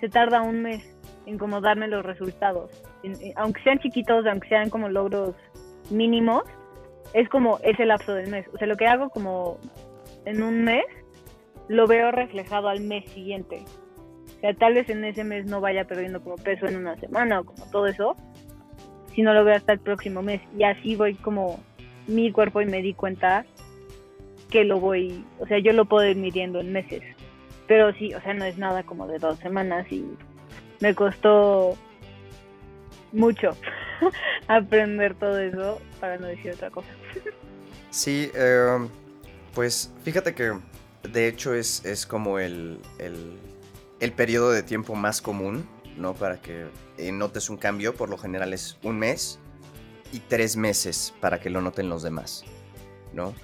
se 0.00 0.08
tarda 0.08 0.40
un 0.40 0.62
mes 0.62 0.96
en 1.26 1.36
como 1.36 1.60
darme 1.60 1.86
los 1.88 2.04
resultados. 2.04 2.72
Aunque 3.36 3.62
sean 3.62 3.78
chiquitos, 3.80 4.26
aunque 4.26 4.48
sean 4.48 4.70
como 4.70 4.88
logros 4.88 5.34
mínimos 5.90 6.42
es 7.12 7.28
como 7.28 7.58
ese 7.62 7.84
lapso 7.84 8.14
del 8.14 8.30
mes. 8.30 8.46
O 8.54 8.58
sea, 8.58 8.66
lo 8.66 8.76
que 8.76 8.86
hago 8.86 9.10
como 9.10 9.58
en 10.24 10.42
un 10.42 10.64
mes, 10.64 10.84
lo 11.68 11.86
veo 11.86 12.10
reflejado 12.10 12.68
al 12.68 12.80
mes 12.80 13.08
siguiente. 13.10 13.62
O 14.38 14.40
sea, 14.40 14.54
tal 14.54 14.74
vez 14.74 14.88
en 14.88 15.04
ese 15.04 15.24
mes 15.24 15.44
no 15.44 15.60
vaya 15.60 15.84
perdiendo 15.84 16.22
como 16.22 16.36
peso 16.36 16.66
en 16.66 16.76
una 16.76 16.96
semana 16.96 17.40
o 17.40 17.44
como 17.44 17.66
todo 17.70 17.86
eso, 17.86 18.16
sino 19.14 19.34
lo 19.34 19.44
veo 19.44 19.56
hasta 19.56 19.74
el 19.74 19.80
próximo 19.80 20.22
mes. 20.22 20.40
Y 20.56 20.64
así 20.64 20.96
voy 20.96 21.14
como 21.14 21.60
mi 22.10 22.30
cuerpo 22.32 22.60
y 22.60 22.66
me 22.66 22.82
di 22.82 22.94
cuenta 22.94 23.44
que 24.50 24.64
lo 24.64 24.80
voy, 24.80 25.24
o 25.38 25.46
sea, 25.46 25.58
yo 25.58 25.72
lo 25.72 25.84
puedo 25.84 26.08
ir 26.08 26.16
midiendo 26.16 26.60
en 26.60 26.72
meses. 26.72 27.02
Pero 27.66 27.92
sí, 27.94 28.12
o 28.14 28.20
sea, 28.20 28.34
no 28.34 28.44
es 28.44 28.58
nada 28.58 28.82
como 28.82 29.06
de 29.06 29.18
dos 29.18 29.38
semanas 29.38 29.86
y 29.90 30.04
me 30.80 30.94
costó 30.94 31.76
mucho 33.12 33.56
aprender 34.48 35.14
todo 35.14 35.38
eso 35.38 35.80
para 36.00 36.18
no 36.18 36.26
decir 36.26 36.52
otra 36.52 36.70
cosa. 36.70 36.88
Sí, 37.90 38.30
eh, 38.34 38.88
pues 39.54 39.92
fíjate 40.04 40.34
que 40.34 40.52
de 41.02 41.28
hecho 41.28 41.54
es, 41.54 41.84
es 41.84 42.06
como 42.06 42.38
el, 42.38 42.78
el, 42.98 43.36
el 44.00 44.12
periodo 44.12 44.50
de 44.52 44.62
tiempo 44.62 44.94
más 44.94 45.20
común, 45.20 45.68
¿no? 45.96 46.14
Para 46.14 46.40
que 46.40 46.66
eh, 46.98 47.12
notes 47.12 47.50
un 47.50 47.56
cambio, 47.56 47.94
por 47.94 48.08
lo 48.08 48.18
general 48.18 48.52
es 48.52 48.78
un 48.82 48.98
mes 48.98 49.39
y 50.12 50.20
tres 50.20 50.56
meses 50.56 51.14
para 51.20 51.40
que 51.40 51.50
lo 51.50 51.60
noten 51.60 51.88
los 51.88 52.02
demás, 52.02 52.44
¿no? 53.12 53.34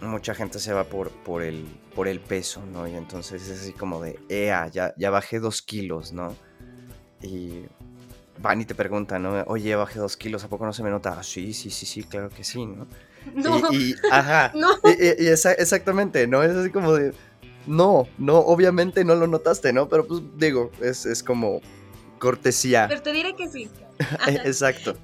Mucha 0.00 0.34
gente 0.34 0.60
se 0.60 0.72
va 0.72 0.84
por, 0.84 1.10
por, 1.10 1.42
el, 1.42 1.66
por 1.94 2.06
el 2.06 2.20
peso, 2.20 2.64
¿no? 2.66 2.86
Y 2.86 2.94
entonces 2.94 3.48
es 3.48 3.60
así 3.62 3.72
como 3.72 4.00
de, 4.02 4.18
ea, 4.28 4.68
ya, 4.68 4.94
ya 4.96 5.10
bajé 5.10 5.40
dos 5.40 5.60
kilos, 5.60 6.12
¿no? 6.12 6.36
Y 7.20 7.64
van 8.40 8.60
y 8.60 8.64
te 8.64 8.76
preguntan, 8.76 9.24
¿no? 9.24 9.42
Oye, 9.48 9.74
bajé 9.74 9.98
dos 9.98 10.16
kilos, 10.16 10.44
¿a 10.44 10.48
poco 10.48 10.64
no 10.66 10.72
se 10.72 10.84
me 10.84 10.90
nota? 10.90 11.16
"Ah, 11.18 11.22
sí, 11.24 11.52
sí, 11.52 11.70
sí, 11.70 11.84
sí, 11.86 12.04
claro 12.04 12.28
que 12.30 12.44
sí, 12.44 12.64
¿no? 12.64 12.86
No, 13.34 13.58
Y, 13.72 13.90
y- 13.90 13.94
ajá, 14.10 14.52
no. 14.54 14.68
y- 14.84 14.90
y- 15.04 15.24
y 15.24 15.26
esa- 15.28 15.52
exactamente, 15.54 16.26
¿no? 16.28 16.42
Es 16.44 16.52
así 16.52 16.70
como 16.70 16.92
de, 16.94 17.12
no, 17.66 18.06
no, 18.18 18.38
obviamente 18.38 19.04
no 19.04 19.16
lo 19.16 19.26
notaste, 19.26 19.72
¿no? 19.72 19.88
Pero 19.88 20.06
pues 20.06 20.22
digo, 20.36 20.70
es, 20.80 21.04
es 21.06 21.24
como 21.24 21.60
cortesía. 22.20 22.86
Pero 22.88 23.02
te 23.02 23.12
diré 23.12 23.34
que 23.34 23.48
sí. 23.48 23.68
Exacto. 24.28 24.96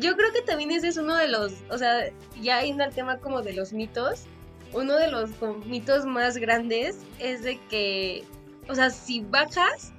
Yo 0.00 0.16
creo 0.16 0.32
que 0.32 0.42
también 0.42 0.70
ese 0.70 0.88
es 0.88 0.96
uno 0.96 1.16
de 1.16 1.28
los, 1.28 1.52
o 1.70 1.78
sea, 1.78 2.10
ya 2.40 2.62
yendo 2.62 2.84
al 2.84 2.94
tema 2.94 3.18
como 3.18 3.42
de 3.42 3.52
los 3.52 3.72
mitos, 3.72 4.24
uno 4.72 4.96
de 4.96 5.10
los 5.10 5.30
mitos 5.66 6.04
más 6.04 6.36
grandes 6.36 6.98
es 7.20 7.42
de 7.42 7.60
que, 7.68 8.24
o 8.68 8.74
sea, 8.74 8.90
si 8.90 9.20
bajas, 9.20 9.92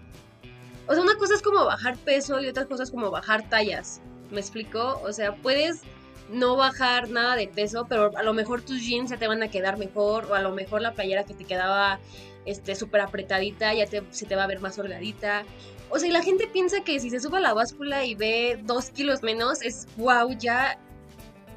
o 0.87 0.93
sea, 0.93 1.01
una 1.01 1.15
cosa 1.15 1.35
es 1.35 1.41
como 1.41 1.63
bajar 1.63 1.97
peso 1.97 2.41
y 2.41 2.47
otra 2.47 2.65
cosa 2.65 2.83
es 2.83 2.91
como 2.91 3.09
bajar 3.09 3.47
tallas, 3.49 4.01
¿me 4.31 4.39
explico? 4.39 5.01
O 5.03 5.13
sea, 5.13 5.35
puedes 5.35 5.81
no 6.29 6.55
bajar 6.55 7.09
nada 7.09 7.35
de 7.35 7.47
peso, 7.47 7.85
pero 7.87 8.11
a 8.17 8.23
lo 8.23 8.33
mejor 8.33 8.61
tus 8.61 8.81
jeans 8.81 9.11
ya 9.11 9.17
te 9.17 9.27
van 9.27 9.43
a 9.43 9.49
quedar 9.49 9.77
mejor, 9.77 10.25
o 10.25 10.35
a 10.35 10.41
lo 10.41 10.51
mejor 10.51 10.81
la 10.81 10.93
playera 10.93 11.23
que 11.23 11.33
te 11.33 11.45
quedaba 11.45 11.99
este 12.45 12.75
súper 12.75 13.01
apretadita 13.01 13.73
ya 13.73 13.85
te, 13.85 14.03
se 14.11 14.25
te 14.25 14.35
va 14.35 14.43
a 14.43 14.47
ver 14.47 14.59
más 14.59 14.77
holgadita. 14.77 15.43
O 15.89 15.99
sea, 15.99 16.09
y 16.09 16.11
la 16.11 16.23
gente 16.23 16.47
piensa 16.47 16.81
que 16.81 16.99
si 16.99 17.09
se 17.09 17.19
sube 17.19 17.37
a 17.37 17.41
la 17.41 17.53
báscula 17.53 18.05
y 18.05 18.15
ve 18.15 18.59
dos 18.63 18.89
kilos 18.89 19.23
menos, 19.23 19.61
es 19.61 19.87
wow, 19.97 20.31
ya. 20.37 20.79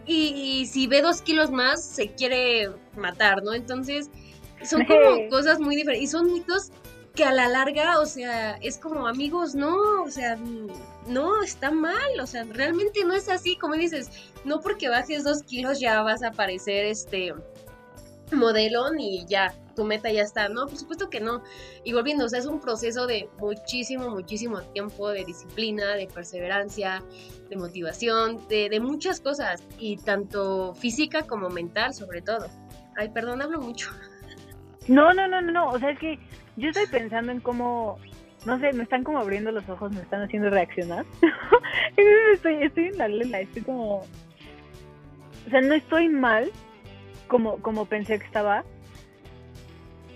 Y, 0.07 0.29
y 0.61 0.67
si 0.67 0.87
ve 0.87 1.03
dos 1.03 1.23
kilos 1.23 1.51
más, 1.51 1.85
se 1.85 2.09
quiere 2.13 2.71
matar, 2.97 3.43
¿no? 3.43 3.55
Entonces, 3.55 4.11
son 4.65 4.85
como 4.85 5.29
cosas 5.31 5.61
muy 5.61 5.77
diferentes. 5.77 6.09
Y 6.09 6.11
son 6.11 6.33
mitos 6.33 6.71
que 7.15 7.25
a 7.25 7.33
la 7.33 7.49
larga, 7.49 7.99
o 7.99 8.07
sea, 8.07 8.59
es 8.63 8.79
como 8.79 9.09
amigos, 9.09 9.57
no, 9.57 9.77
o 10.05 10.09
sea, 10.09 10.39
no, 11.09 11.43
está 11.43 11.73
mal, 11.73 12.21
o 12.21 12.27
sea, 12.29 12.45
realmente 12.45 13.05
no 13.05 13.13
es 13.13 13.29
así, 13.29 13.57
como 13.57 13.75
dices, 13.75 14.09
no 14.45 14.61
porque 14.61 14.89
bajes 14.89 15.25
dos 15.25 15.43
kilos 15.43 15.81
ya 15.81 16.01
vas 16.03 16.23
a 16.23 16.31
parecer 16.31 16.85
este 16.85 17.35
modelo 18.37 18.91
ni 18.93 19.25
ya, 19.27 19.55
tu 19.75 19.85
meta 19.85 20.11
ya 20.11 20.23
está, 20.23 20.49
no, 20.49 20.67
por 20.67 20.77
supuesto 20.77 21.09
que 21.09 21.21
no. 21.21 21.43
Y 21.85 21.93
volviendo, 21.93 22.25
o 22.25 22.29
sea, 22.29 22.39
es 22.39 22.47
un 22.47 22.61
proceso 22.61 23.07
de 23.07 23.29
muchísimo, 23.39 24.11
muchísimo 24.11 24.61
tiempo, 24.63 25.09
de 25.11 25.25
disciplina, 25.25 25.95
de 25.95 26.07
perseverancia, 26.07 27.03
de 27.49 27.57
motivación, 27.57 28.47
de, 28.49 28.69
de 28.69 28.81
muchas 28.81 29.21
cosas, 29.21 29.63
y 29.79 29.97
tanto 29.97 30.75
física 30.75 31.23
como 31.23 31.49
mental 31.49 31.95
sobre 31.95 32.23
todo. 32.23 32.49
Ay, 32.97 33.09
perdón, 33.11 33.41
hablo 33.43 33.61
mucho. 33.61 33.91
No, 34.89 35.13
no, 35.13 35.29
no, 35.29 35.41
no, 35.41 35.53
no. 35.53 35.71
O 35.71 35.79
sea, 35.79 35.91
es 35.91 35.99
que 35.99 36.19
yo 36.57 36.71
estoy 36.71 36.87
pensando 36.87 37.31
en 37.31 37.41
cómo, 37.41 37.99
no 38.45 38.59
sé, 38.59 38.73
me 38.73 38.83
están 38.83 39.05
como 39.05 39.19
abriendo 39.19 39.53
los 39.53 39.69
ojos, 39.69 39.93
me 39.93 40.01
están 40.01 40.23
haciendo 40.23 40.51
reaccionar. 40.51 41.05
Estoy, 42.33 42.63
estoy 42.63 42.87
en 42.87 42.99
la 42.99 43.09
lela, 43.09 43.41
estoy 43.41 43.63
como, 43.63 43.97
o 43.99 45.51
sea, 45.51 45.61
no 45.61 45.75
estoy 45.75 46.09
mal 46.09 46.51
como, 47.29 47.59
como 47.63 47.87
pensé 47.87 48.19
que 48.19 48.27
estaba, 48.27 48.65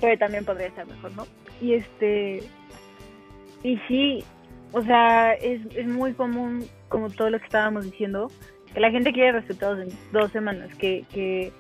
pero 0.01 0.19
también 0.19 0.45
podría 0.45 0.67
estar 0.67 0.87
mejor, 0.87 1.13
¿no? 1.13 1.27
Y 1.61 1.75
este, 1.75 2.43
y 3.63 3.77
sí, 3.89 4.25
o 4.73 4.83
sea, 4.83 5.35
es, 5.35 5.61
es 5.77 5.87
muy 5.87 6.13
común, 6.15 6.67
como 6.89 7.09
todo 7.11 7.31
lo 7.31 7.39
que 7.39 7.45
estábamos 7.45 7.85
diciendo, 7.85 8.29
que 8.73 8.81
la 8.81 8.91
gente 8.91 9.13
quiere 9.13 9.33
resultados 9.33 9.81
en 9.81 9.89
dos 10.13 10.33
semanas, 10.33 10.75
que, 10.77 11.05
que 11.13 11.53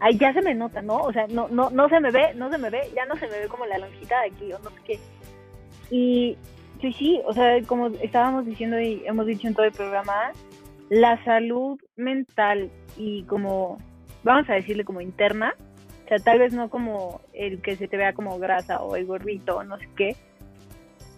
ahí 0.00 0.16
ya 0.18 0.32
se 0.32 0.42
me 0.42 0.54
nota, 0.54 0.82
¿no? 0.82 0.98
O 0.98 1.12
sea, 1.12 1.26
no, 1.28 1.48
no, 1.48 1.70
no 1.70 1.88
se 1.88 2.00
me 2.00 2.10
ve, 2.10 2.34
no 2.34 2.50
se 2.50 2.58
me 2.58 2.70
ve, 2.70 2.82
ya 2.94 3.06
no 3.06 3.16
se 3.16 3.26
me 3.28 3.40
ve 3.40 3.48
como 3.48 3.66
la 3.66 3.78
lonjita 3.78 4.20
de 4.20 4.26
aquí 4.26 4.52
o 4.52 4.58
no 4.58 4.70
sé 4.70 4.76
qué. 4.84 4.98
Y 5.90 6.36
sí, 6.80 6.92
sí, 6.92 7.20
o 7.24 7.32
sea, 7.32 7.60
como 7.62 7.86
estábamos 7.86 8.44
diciendo 8.46 8.80
y 8.80 9.02
hemos 9.06 9.26
dicho 9.26 9.46
en 9.46 9.54
todo 9.54 9.66
el 9.66 9.72
programa, 9.72 10.32
la 10.90 11.22
salud 11.24 11.80
mental 11.96 12.70
y 12.96 13.22
como, 13.24 13.78
vamos 14.24 14.48
a 14.50 14.54
decirle 14.54 14.84
como 14.84 15.00
interna, 15.00 15.54
o 16.04 16.08
sea, 16.08 16.18
tal 16.18 16.38
vez 16.38 16.52
no 16.52 16.68
como 16.68 17.20
el 17.32 17.60
que 17.62 17.76
se 17.76 17.88
te 17.88 17.96
vea 17.96 18.12
como 18.12 18.38
grasa 18.38 18.82
o 18.82 18.96
el 18.96 19.06
gordito 19.06 19.56
o 19.58 19.64
no 19.64 19.78
sé 19.78 19.88
qué. 19.96 20.16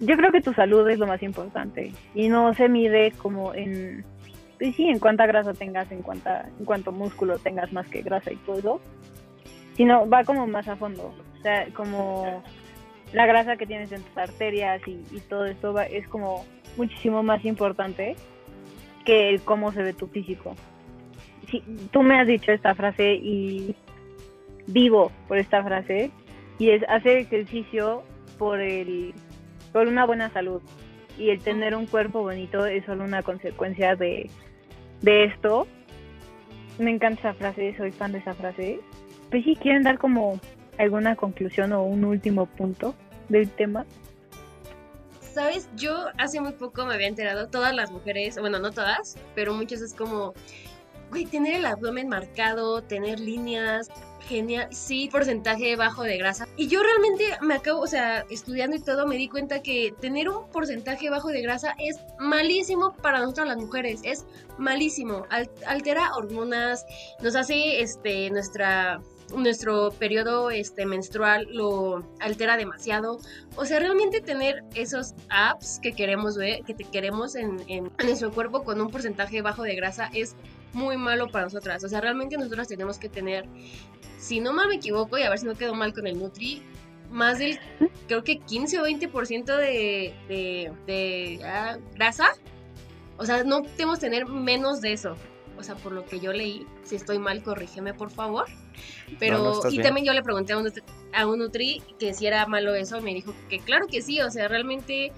Yo 0.00 0.16
creo 0.16 0.32
que 0.32 0.40
tu 0.40 0.52
salud 0.52 0.88
es 0.88 0.98
lo 0.98 1.06
más 1.06 1.22
importante 1.22 1.92
y 2.14 2.28
no 2.28 2.52
se 2.54 2.68
mide 2.68 3.12
como 3.12 3.54
en, 3.54 4.04
pues 4.58 4.74
sí, 4.76 4.88
en 4.88 4.98
cuánta 4.98 5.26
grasa 5.26 5.54
tengas, 5.54 5.90
en 5.92 6.02
cuánta, 6.02 6.48
en 6.58 6.64
cuánto 6.64 6.92
músculo 6.92 7.38
tengas 7.38 7.72
más 7.72 7.86
que 7.88 8.02
grasa 8.02 8.32
y 8.32 8.36
todo 8.36 8.58
eso, 8.58 8.80
sino 9.76 10.08
va 10.08 10.24
como 10.24 10.46
más 10.46 10.68
a 10.68 10.76
fondo, 10.76 11.14
o 11.38 11.42
sea, 11.42 11.66
como 11.74 12.42
la 13.12 13.26
grasa 13.26 13.56
que 13.56 13.66
tienes 13.66 13.92
en 13.92 14.02
tus 14.02 14.16
arterias 14.18 14.82
y, 14.86 14.96
todo 15.28 15.46
esto 15.46 15.72
va- 15.72 15.86
es 15.86 16.06
como 16.08 16.44
muchísimo 16.76 17.22
más 17.22 17.44
importante 17.44 18.16
que 19.04 19.28
el 19.30 19.42
cómo 19.42 19.70
se 19.72 19.82
ve 19.82 19.92
tu 19.92 20.08
físico. 20.08 20.56
Sí, 21.50 21.62
tú 21.92 22.02
me 22.02 22.20
has 22.20 22.26
dicho 22.26 22.52
esta 22.52 22.74
frase 22.74 23.14
y 23.14 23.74
vivo 24.66 25.12
por 25.28 25.38
esta 25.38 25.62
frase 25.62 26.11
y 26.59 26.70
es 26.70 26.83
hacer 26.88 27.18
ejercicio 27.18 28.02
por 28.38 28.61
el 28.61 29.12
por 29.72 29.87
una 29.88 30.07
buena 30.07 30.30
salud 30.33 30.62
y 31.18 31.30
el 31.30 31.40
tener 31.40 31.74
un 31.74 31.87
cuerpo 31.87 32.22
bonito 32.22 32.64
es 32.66 32.85
solo 32.85 33.04
una 33.04 33.22
consecuencia 33.22 33.96
de, 33.96 34.30
de 35.02 35.24
esto. 35.24 35.66
Me 36.78 36.90
encanta 36.90 37.20
esa 37.20 37.35
frase, 37.35 37.76
soy 37.76 37.92
fan 37.92 38.12
de 38.12 38.18
esa 38.18 38.35
frase. 38.35 38.80
Pues 39.30 39.44
si 39.44 39.54
quieren 39.57 39.83
dar 39.83 39.98
como 39.98 40.40
alguna 40.78 41.16
conclusión 41.16 41.72
o 41.72 41.83
un 41.83 42.04
último 42.04 42.46
punto 42.46 42.94
del 43.28 43.48
tema. 43.50 43.87
¿Sabes? 45.20 45.68
Yo 45.76 46.07
hace 46.18 46.40
muy 46.40 46.52
poco 46.52 46.87
me 46.87 46.94
había 46.94 47.09
enterado, 47.09 47.48
todas 47.48 47.74
las 47.74 47.90
mujeres, 47.90 48.38
bueno, 48.38 48.59
no 48.61 48.70
todas, 48.70 49.16
pero 49.35 49.52
muchas 49.52 49.80
es 49.83 49.92
como, 49.92 50.35
güey, 51.10 51.26
tener 51.26 51.54
el 51.54 51.66
abdomen 51.66 52.08
marcado, 52.08 52.82
tener 52.82 53.20
líneas, 53.20 53.88
genial, 54.28 54.68
sí, 54.72 55.08
porcentaje 55.12 55.76
bajo 55.76 56.02
de 56.02 56.16
grasa. 56.16 56.48
Y 56.56 56.66
yo 56.68 56.82
realmente 56.82 57.24
me 57.42 57.54
acabo, 57.54 57.80
o 57.80 57.86
sea, 57.86 58.24
estudiando 58.30 58.76
y 58.76 58.80
todo, 58.80 59.06
me 59.06 59.16
di 59.16 59.28
cuenta 59.28 59.62
que 59.62 59.94
tener 60.00 60.28
un 60.28 60.48
porcentaje 60.50 61.10
bajo 61.10 61.28
de 61.28 61.42
grasa 61.42 61.74
es 61.78 61.98
malísimo 62.18 62.94
para 63.02 63.20
nosotras 63.20 63.46
las 63.48 63.58
mujeres, 63.58 64.00
es 64.02 64.24
malísimo, 64.58 65.26
Al- 65.30 65.50
altera 65.66 66.14
hormonas, 66.16 66.86
nos 67.22 67.36
hace, 67.36 67.80
este, 67.82 68.30
nuestra 68.30 69.00
nuestro 69.34 69.90
periodo 69.92 70.50
este 70.50 70.84
menstrual 70.84 71.46
lo 71.50 72.06
altera 72.20 72.58
demasiado 72.58 73.18
o 73.56 73.64
sea, 73.64 73.80
realmente 73.80 74.20
tener 74.20 74.62
esos 74.74 75.14
apps 75.30 75.80
que 75.82 75.94
queremos 75.94 76.36
ver, 76.36 76.62
que 76.62 76.74
te 76.74 76.84
queremos 76.84 77.34
en, 77.34 77.58
en- 77.66 77.90
en 77.98 78.06
nuestro 78.06 78.30
cuerpo 78.32 78.64
con 78.64 78.82
un 78.82 78.90
porcentaje 78.90 79.40
bajo 79.40 79.62
de 79.62 79.74
grasa 79.76 80.10
es 80.12 80.36
muy 80.74 80.96
malo 80.96 81.28
para 81.28 81.44
nosotras. 81.44 81.82
O 81.84 81.88
sea, 81.88 82.00
realmente 82.00 82.37
nosotras 82.37 82.68
tenemos 82.68 82.98
que 82.98 83.08
tener, 83.08 83.46
si 84.18 84.40
no 84.40 84.52
mal 84.52 84.68
me 84.68 84.76
equivoco, 84.76 85.16
y 85.18 85.22
a 85.22 85.30
ver 85.30 85.38
si 85.38 85.46
no 85.46 85.54
quedo 85.54 85.74
mal 85.74 85.94
con 85.94 86.06
el 86.06 86.18
Nutri, 86.18 86.62
más 87.10 87.38
del, 87.38 87.58
creo 88.08 88.24
que 88.24 88.38
15 88.38 88.80
o 88.80 88.84
20% 88.87 89.44
de, 89.56 90.12
de, 90.28 90.72
de 90.87 91.40
ah, 91.44 91.78
grasa. 91.94 92.28
O 93.16 93.24
sea, 93.24 93.44
no 93.44 93.62
tenemos 93.62 93.98
que 94.00 94.06
tener 94.06 94.26
menos 94.26 94.80
de 94.80 94.92
eso. 94.92 95.16
O 95.56 95.62
sea, 95.62 95.76
por 95.76 95.92
lo 95.92 96.04
que 96.04 96.18
yo 96.18 96.32
leí, 96.32 96.66
si 96.82 96.96
estoy 96.96 97.18
mal, 97.20 97.42
corrígeme 97.44 97.94
por 97.94 98.10
favor. 98.10 98.46
Pero, 99.20 99.38
No, 99.38 99.68
y 99.68 99.72
bien. 99.74 99.82
también 99.84 100.04
yo 100.06 100.12
le 100.12 100.22
pregunté 100.22 100.52
a 100.52 100.58
un, 100.58 100.64
nutri- 100.66 100.82
a 101.12 101.26
un 101.28 101.38
Nutri 101.38 101.80
que 102.00 102.12
si 102.12 102.26
era 102.26 102.44
malo 102.46 102.74
eso, 102.74 103.00
me 103.00 103.14
dijo 103.14 103.32
que 103.48 103.60
claro 103.60 103.87
que 103.87 104.02
sí, 104.02 104.20
o 104.20 104.30
sea, 104.32 104.48
realmente 104.48 105.12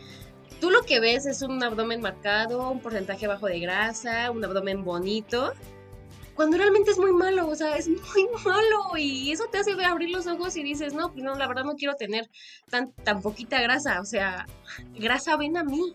tú 0.60 0.70
lo 0.70 0.82
que 0.82 1.00
ves 1.00 1.26
es 1.26 1.42
un 1.42 1.62
abdomen 1.62 2.00
marcado, 2.00 2.70
un 2.70 2.80
porcentaje 2.80 3.26
bajo 3.26 3.46
de 3.46 3.60
grasa, 3.60 4.30
un 4.30 4.44
abdomen 4.44 4.84
bonito, 4.84 5.52
cuando 6.36 6.58
realmente 6.58 6.90
es 6.90 6.98
muy 6.98 7.12
malo, 7.12 7.48
o 7.48 7.54
sea, 7.54 7.76
es 7.76 7.88
muy 7.88 8.28
malo 8.44 8.96
y 8.96 9.32
eso 9.32 9.44
te 9.50 9.58
hace 9.58 9.72
abrir 9.84 10.10
los 10.10 10.26
ojos 10.26 10.56
y 10.56 10.62
dices, 10.62 10.94
no, 10.94 11.10
pues 11.10 11.24
no, 11.24 11.34
la 11.34 11.48
verdad 11.48 11.64
no 11.64 11.74
quiero 11.74 11.94
tener 11.94 12.28
tan, 12.70 12.92
tan 12.92 13.22
poquita 13.22 13.60
grasa, 13.60 14.00
o 14.00 14.04
sea, 14.04 14.46
grasa 14.94 15.36
ven 15.36 15.56
a 15.56 15.64
mí. 15.64 15.94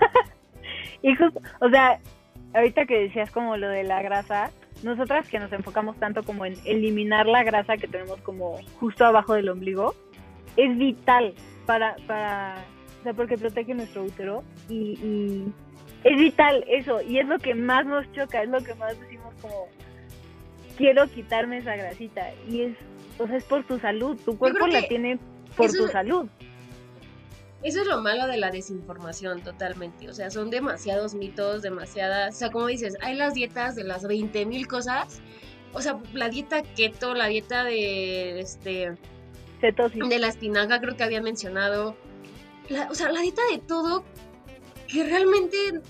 Y 1.04 1.16
justo, 1.16 1.40
o 1.60 1.68
sea, 1.68 1.98
ahorita 2.54 2.86
que 2.86 2.96
decías 2.96 3.28
como 3.32 3.56
lo 3.56 3.68
de 3.68 3.82
la 3.82 4.00
grasa, 4.02 4.52
nosotras 4.84 5.28
que 5.28 5.40
nos 5.40 5.52
enfocamos 5.52 5.96
tanto 5.98 6.22
como 6.22 6.46
en 6.46 6.54
eliminar 6.64 7.26
la 7.26 7.42
grasa 7.42 7.76
que 7.76 7.88
tenemos 7.88 8.20
como 8.20 8.60
justo 8.78 9.04
abajo 9.04 9.34
del 9.34 9.48
ombligo, 9.48 9.96
es 10.56 10.78
vital 10.78 11.34
para, 11.66 11.96
para 12.06 12.64
o 13.02 13.04
sea, 13.04 13.14
porque 13.14 13.36
protege 13.36 13.74
nuestro 13.74 14.04
útero 14.04 14.44
y, 14.68 14.92
y 15.02 15.52
es 16.04 16.16
vital 16.20 16.64
eso, 16.68 17.02
y 17.02 17.18
es 17.18 17.26
lo 17.26 17.38
que 17.40 17.52
más 17.56 17.84
nos 17.84 18.10
choca, 18.12 18.42
es 18.44 18.48
lo 18.48 18.62
que 18.62 18.76
más 18.76 18.98
decimos 19.00 19.34
como, 19.42 19.66
quiero 20.76 21.08
quitarme 21.08 21.58
esa 21.58 21.74
grasita, 21.74 22.30
y 22.48 22.62
es, 22.62 22.76
o 23.18 23.26
sea, 23.26 23.36
es 23.36 23.44
por 23.44 23.64
tu 23.64 23.78
salud, 23.80 24.16
tu 24.24 24.38
cuerpo 24.38 24.68
la 24.68 24.82
tiene 24.86 25.18
por 25.56 25.70
tu 25.72 25.86
es- 25.86 25.90
salud. 25.92 26.28
Eso 27.64 27.80
es 27.82 27.86
lo 27.88 28.00
malo 28.02 28.26
de 28.28 28.36
la 28.38 28.50
desinformación 28.50 29.42
totalmente, 29.42 30.08
o 30.08 30.12
sea, 30.12 30.30
son 30.30 30.50
demasiados 30.50 31.14
mitos, 31.14 31.62
demasiadas, 31.62 32.34
o 32.36 32.38
sea, 32.38 32.50
como 32.50 32.66
dices, 32.68 32.96
hay 33.02 33.16
las 33.16 33.34
dietas 33.34 33.74
de 33.74 33.82
las 33.84 34.06
20 34.06 34.46
mil 34.46 34.66
cosas, 34.68 35.20
o 35.72 35.80
sea, 35.80 35.98
la 36.12 36.28
dieta 36.28 36.62
keto, 36.62 37.14
la 37.14 37.26
dieta 37.26 37.64
de, 37.64 38.38
este, 38.40 38.92
Cetosis. 39.60 40.08
de 40.08 40.18
la 40.18 40.26
espinaca 40.28 40.80
creo 40.80 40.96
que 40.96 41.04
había 41.04 41.22
mencionado, 41.22 41.96
o 42.90 42.94
sea, 42.94 43.10
la 43.10 43.20
dieta 43.20 43.42
de 43.50 43.58
todo 43.58 44.04
que 44.88 45.04
realmente 45.04 45.80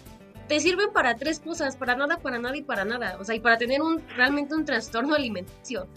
te 0.48 0.60
sirven 0.60 0.92
para 0.92 1.16
tres 1.16 1.40
cosas, 1.40 1.76
para 1.76 1.96
nada, 1.96 2.18
para 2.18 2.38
nada 2.38 2.56
y 2.56 2.62
para 2.62 2.84
nada, 2.84 3.16
o 3.20 3.24
sea, 3.24 3.34
y 3.34 3.40
para 3.40 3.58
tener 3.58 3.82
un 3.82 4.02
realmente 4.16 4.54
un 4.54 4.64
trastorno 4.64 5.14
alimenticio, 5.14 5.88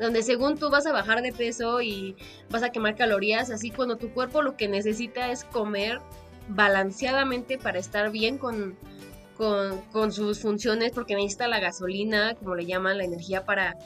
donde 0.00 0.22
según 0.22 0.58
tú 0.58 0.70
vas 0.70 0.86
a 0.86 0.92
bajar 0.92 1.22
de 1.22 1.32
peso 1.32 1.80
y 1.80 2.16
vas 2.50 2.62
a 2.62 2.70
quemar 2.70 2.96
calorías, 2.96 3.50
así 3.50 3.70
cuando 3.70 3.96
tu 3.96 4.12
cuerpo 4.12 4.42
lo 4.42 4.56
que 4.56 4.68
necesita 4.68 5.30
es 5.30 5.44
comer 5.44 6.00
balanceadamente 6.48 7.58
para 7.58 7.78
estar 7.78 8.10
bien 8.10 8.38
con, 8.38 8.76
con, 9.36 9.80
con 9.92 10.12
sus 10.12 10.40
funciones, 10.40 10.92
porque 10.92 11.14
necesita 11.14 11.48
la 11.48 11.60
gasolina, 11.60 12.34
como 12.34 12.54
le 12.54 12.66
llaman, 12.66 12.98
la 12.98 13.04
energía 13.04 13.44
para, 13.44 13.76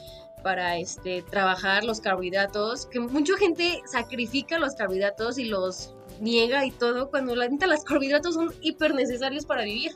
para 0.43 0.79
este, 0.79 1.23
trabajar 1.23 1.85
los 1.85 2.01
carbohidratos, 2.01 2.87
que 2.87 3.01
mucha 3.01 3.37
gente 3.37 3.83
sacrifica 3.87 4.59
los 4.59 4.75
carbohidratos 4.75 5.39
y 5.39 5.45
los 5.45 5.95
niega 6.21 6.65
y 6.65 6.71
todo, 6.71 7.11
cuando 7.11 7.35
la 7.35 7.49
neta 7.49 7.67
los 7.67 7.85
carbohidratos 7.85 8.35
son 8.35 8.53
hiper 8.61 8.95
necesarios 8.95 9.45
para 9.47 9.65
vivir. 9.65 9.93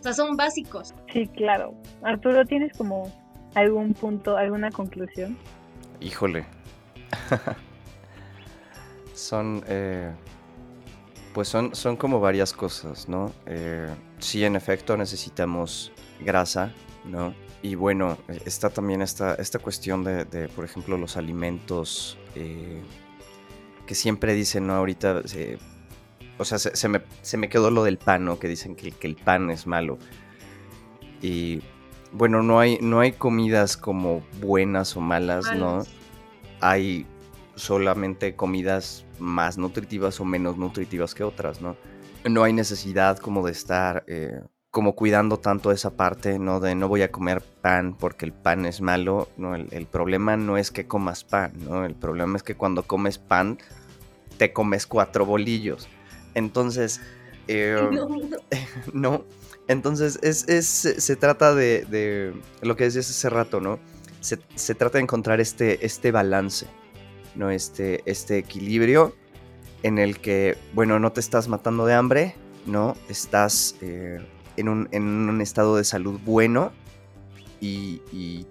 O 0.00 0.02
sea, 0.02 0.12
son 0.12 0.36
básicos. 0.36 0.94
Sí, 1.12 1.28
claro. 1.28 1.74
Arturo, 2.02 2.44
¿tienes 2.44 2.76
como 2.76 3.12
algún 3.54 3.94
punto, 3.94 4.36
alguna 4.36 4.70
conclusión? 4.70 5.38
Híjole. 6.00 6.44
son, 9.14 9.62
eh, 9.68 10.12
pues 11.32 11.48
son, 11.48 11.74
son 11.74 11.96
como 11.96 12.20
varias 12.20 12.52
cosas, 12.52 13.08
¿no? 13.08 13.32
Eh, 13.46 13.88
sí, 14.18 14.44
en 14.44 14.56
efecto, 14.56 14.96
necesitamos 14.96 15.92
grasa, 16.20 16.72
¿no? 17.04 17.34
Y 17.62 17.76
bueno, 17.76 18.18
eh, 18.28 18.40
está 18.44 18.70
también 18.70 19.02
esta, 19.02 19.34
esta 19.36 19.60
cuestión 19.60 20.02
de, 20.02 20.24
de, 20.24 20.48
por 20.48 20.64
ejemplo, 20.64 20.98
los 20.98 21.16
alimentos 21.16 22.18
eh, 22.34 22.82
que 23.92 23.96
siempre 23.96 24.32
dicen, 24.32 24.68
¿no? 24.68 24.72
Ahorita, 24.72 25.20
eh, 25.34 25.58
o 26.38 26.46
sea, 26.46 26.58
se, 26.58 26.74
se 26.74 26.88
me, 26.88 27.02
se 27.20 27.36
me 27.36 27.50
quedó 27.50 27.70
lo 27.70 27.84
del 27.84 27.98
pan, 27.98 28.24
¿no? 28.24 28.38
Que 28.38 28.48
dicen 28.48 28.74
que, 28.74 28.90
que 28.90 29.06
el 29.06 29.16
pan 29.16 29.50
es 29.50 29.66
malo. 29.66 29.98
Y 31.20 31.60
bueno, 32.10 32.42
no 32.42 32.58
hay, 32.58 32.78
no 32.80 33.00
hay 33.00 33.12
comidas 33.12 33.76
como 33.76 34.22
buenas 34.40 34.96
o 34.96 35.02
malas, 35.02 35.54
¿no? 35.54 35.84
Hay 36.62 37.04
solamente 37.54 38.34
comidas 38.34 39.04
más 39.18 39.58
nutritivas 39.58 40.18
o 40.20 40.24
menos 40.24 40.56
nutritivas 40.56 41.14
que 41.14 41.22
otras, 41.22 41.60
¿no? 41.60 41.76
No 42.24 42.44
hay 42.44 42.54
necesidad 42.54 43.18
como 43.18 43.44
de 43.44 43.52
estar 43.52 44.04
eh, 44.06 44.40
como 44.70 44.94
cuidando 44.94 45.38
tanto 45.38 45.70
esa 45.70 45.96
parte, 45.96 46.38
¿no? 46.38 46.60
De 46.60 46.74
no 46.74 46.88
voy 46.88 47.02
a 47.02 47.12
comer 47.12 47.42
pan 47.60 47.94
porque 47.94 48.24
el 48.24 48.32
pan 48.32 48.64
es 48.64 48.80
malo, 48.80 49.28
¿no? 49.36 49.54
El, 49.54 49.68
el 49.70 49.84
problema 49.84 50.38
no 50.38 50.56
es 50.56 50.70
que 50.70 50.86
comas 50.86 51.24
pan, 51.24 51.52
¿no? 51.68 51.84
El 51.84 51.94
problema 51.94 52.38
es 52.38 52.42
que 52.42 52.54
cuando 52.54 52.84
comes 52.84 53.18
pan 53.18 53.58
te 54.42 54.52
comes 54.52 54.88
cuatro 54.88 55.24
bolillos. 55.24 55.86
Entonces, 56.34 57.00
eh, 57.46 57.76
No, 57.92 58.08
no. 58.08 58.36
no. 58.92 59.24
Entonces, 59.68 60.18
es, 60.22 60.48
es- 60.48 60.66
se, 60.66 61.00
se 61.00 61.14
trata 61.14 61.54
de, 61.54 61.84
de 61.84 62.32
lo 62.62 62.74
que 62.74 62.82
decías 62.84 63.08
hace 63.08 63.30
rato, 63.30 63.60
¿no? 63.60 63.78
Se, 64.20 64.40
se 64.56 64.74
trata 64.74 64.98
de 64.98 65.02
encontrar 65.04 65.40
este, 65.40 65.86
este 65.86 66.10
balance, 66.10 66.66
¿no? 67.36 67.50
Este, 67.50 68.02
este 68.04 68.38
equilibrio 68.38 69.14
en 69.84 69.98
el 69.98 70.18
que, 70.20 70.58
bueno, 70.74 70.98
no 70.98 71.12
te 71.12 71.20
estás 71.20 71.46
matando 71.46 71.86
de 71.86 71.94
hambre, 71.94 72.34
¿no? 72.66 72.96
Estás 73.08 73.76
eh, 73.80 74.18
en, 74.56 74.68
un, 74.68 74.88
en 74.90 75.04
un 75.04 75.40
estado 75.40 75.76
de 75.76 75.84
salud 75.84 76.18
bueno 76.24 76.72
y, 77.60 78.00
y- 78.12 78.46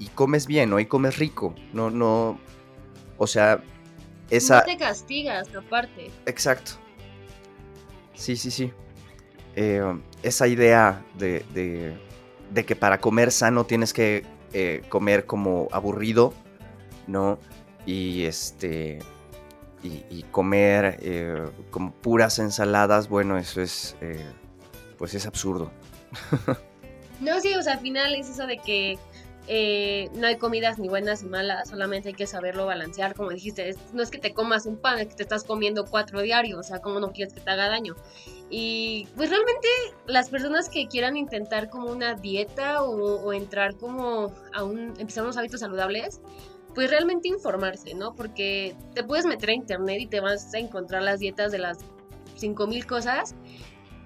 y 0.00 0.06
comes 0.16 0.48
bien, 0.48 0.70
¿no? 0.70 0.80
Y 0.80 0.86
comes 0.86 1.16
rico, 1.18 1.54
no, 1.72 1.88
no, 1.90 2.36
o 3.18 3.26
sea, 3.28 3.62
esa... 4.36 4.58
No 4.60 4.64
te 4.64 4.76
castigas, 4.76 5.48
aparte. 5.54 6.10
Exacto. 6.26 6.72
Sí, 8.14 8.36
sí, 8.36 8.50
sí. 8.50 8.72
Eh, 9.56 9.82
esa 10.22 10.46
idea 10.48 11.04
de, 11.14 11.44
de- 11.54 11.96
de 12.50 12.64
que 12.64 12.76
para 12.76 12.98
comer 13.00 13.30
sano 13.32 13.64
tienes 13.64 13.92
que 13.92 14.24
eh, 14.52 14.82
comer 14.88 15.24
como 15.26 15.68
aburrido, 15.72 16.34
¿no? 17.06 17.38
Y 17.86 18.24
este. 18.24 18.98
Y, 19.82 20.04
y 20.10 20.22
comer 20.30 20.98
eh, 21.02 21.44
como 21.70 21.92
puras 21.92 22.38
ensaladas, 22.38 23.08
bueno, 23.08 23.36
eso 23.38 23.60
es. 23.60 23.96
pues 24.98 25.14
es 25.14 25.26
absurdo. 25.26 25.70
No, 27.20 27.40
sí, 27.40 27.54
o 27.54 27.62
sea, 27.62 27.74
al 27.74 27.78
final 27.78 28.14
es 28.16 28.28
eso 28.28 28.48
de 28.48 28.58
que 28.58 28.98
eh, 29.48 30.08
no 30.14 30.26
hay 30.26 30.36
comidas 30.36 30.78
ni 30.78 30.88
buenas 30.88 31.22
ni 31.22 31.28
malas, 31.28 31.68
solamente 31.68 32.10
hay 32.10 32.14
que 32.14 32.26
saberlo 32.26 32.66
balancear, 32.66 33.14
como 33.14 33.30
dijiste, 33.30 33.74
no 33.92 34.02
es 34.02 34.10
que 34.10 34.18
te 34.18 34.32
comas 34.34 34.66
un 34.66 34.76
pan, 34.76 35.00
es 35.00 35.08
que 35.08 35.14
te 35.14 35.22
estás 35.24 35.44
comiendo 35.44 35.84
cuatro 35.84 36.20
diarios, 36.20 36.58
o 36.58 36.62
sea, 36.62 36.80
como 36.80 37.00
no 37.00 37.12
quieres 37.12 37.34
que 37.34 37.40
te 37.40 37.50
haga 37.50 37.68
daño. 37.68 37.96
Y 38.50 39.08
pues 39.16 39.30
realmente 39.30 39.68
las 40.06 40.28
personas 40.28 40.68
que 40.68 40.86
quieran 40.86 41.16
intentar 41.16 41.70
como 41.70 41.90
una 41.90 42.14
dieta 42.14 42.82
o, 42.82 43.20
o 43.22 43.32
entrar 43.32 43.76
como 43.76 44.32
a 44.54 44.62
un, 44.62 44.92
empezar 44.98 45.24
unos 45.24 45.36
hábitos 45.36 45.60
saludables, 45.60 46.20
pues 46.74 46.90
realmente 46.90 47.28
informarse, 47.28 47.94
¿no? 47.94 48.14
Porque 48.14 48.74
te 48.94 49.02
puedes 49.04 49.26
meter 49.26 49.50
a 49.50 49.54
internet 49.54 50.00
y 50.00 50.06
te 50.06 50.20
vas 50.20 50.54
a 50.54 50.58
encontrar 50.58 51.02
las 51.02 51.20
dietas 51.20 51.52
de 51.52 51.58
las 51.58 51.78
5000 52.36 52.86
cosas 52.86 53.34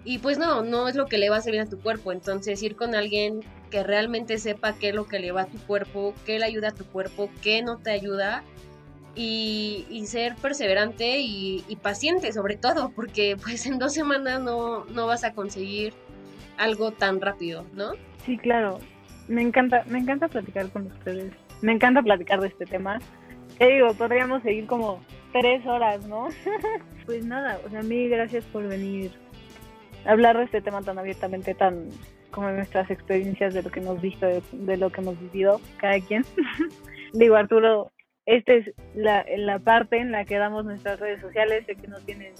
y 0.05 0.18
pues 0.18 0.38
no, 0.38 0.62
no 0.62 0.88
es 0.88 0.94
lo 0.94 1.07
que 1.07 1.18
le 1.18 1.29
va 1.31 1.38
a 1.38 1.42
bien 1.42 1.66
a 1.66 1.68
tu 1.68 1.81
cuerpo. 1.81 2.12
Entonces 2.12 2.62
ir 2.62 2.77
con 2.77 2.94
alguien 2.94 3.40
que 3.70 3.83
realmente 3.83 4.38
sepa 4.38 4.74
qué 4.74 4.90
es 4.90 4.94
lo 4.94 5.07
que 5.07 5.18
le 5.18 5.33
va 5.33 5.42
a 5.42 5.46
tu 5.46 5.59
cuerpo, 5.59 6.14
qué 6.24 6.38
le 6.38 6.46
ayuda 6.46 6.68
a 6.68 6.74
tu 6.74 6.85
cuerpo, 6.85 7.31
qué 7.42 7.62
no 7.62 7.79
te 7.79 7.90
ayuda. 7.90 8.42
Y, 9.18 10.05
ser 10.07 10.37
perseverante 10.37 11.20
y, 11.20 11.64
y 11.68 11.76
paciente 11.76 12.33
sobre 12.33 12.57
todo, 12.57 12.90
porque 12.90 13.37
pues 13.42 13.64
en 13.66 13.79
dos 13.79 13.94
semanas 13.94 14.40
no, 14.42 14.85
no 14.85 15.07
vas 15.07 15.24
a 15.24 15.33
conseguir 15.33 15.94
algo 16.59 16.92
tan 16.92 17.20
rápido, 17.20 17.64
¿no? 17.72 17.92
Sí, 18.24 18.37
claro. 18.38 18.79
Me 19.29 19.42
encanta, 19.42 19.85
me 19.88 19.98
encanta 19.98 20.29
platicar 20.29 20.68
con 20.70 20.87
ustedes. 20.87 21.33
Me 21.62 21.72
encanta 21.72 22.02
platicar 22.02 22.40
de 22.40 22.48
este 22.48 22.66
tema. 22.66 22.98
Te 23.59 23.66
digo, 23.66 23.94
podríamos 23.94 24.42
seguir 24.42 24.66
como 24.66 25.00
tres 25.33 25.64
horas, 25.66 26.07
¿no? 26.07 26.29
pues 27.07 27.24
nada, 27.24 27.59
o 27.66 27.70
sea, 27.70 27.83
mil 27.83 28.09
gracias 28.11 28.44
por 28.46 28.66
venir 28.68 29.12
a 30.04 30.12
hablar 30.12 30.37
de 30.37 30.44
este 30.44 30.60
tema 30.60 30.83
tan 30.83 30.98
abiertamente, 30.98 31.54
tan 31.54 31.88
como 32.37 32.51
nuestras 32.51 32.91
experiencias, 32.91 33.55
de 33.55 33.63
lo 33.63 33.71
que 33.71 33.81
hemos 33.81 33.99
visto, 34.03 34.27
de, 34.27 34.43
de 34.53 34.77
lo 34.77 34.91
que 34.91 35.01
hemos 35.01 35.19
vivido, 35.19 35.59
cada 35.79 35.99
quien. 36.01 36.23
digo, 37.15 37.35
Arturo, 37.35 37.91
esta 38.27 38.53
es 38.53 38.67
la, 38.95 39.25
la 39.39 39.59
parte 39.59 39.97
en 39.97 40.13
la 40.13 40.27
que 40.27 40.37
damos 40.37 40.67
nuestras 40.67 41.01
redes 41.01 41.23
sociales, 41.23 41.65
sé 41.65 41.77
que 41.77 41.89
no 41.89 41.99
tienes... 42.01 42.39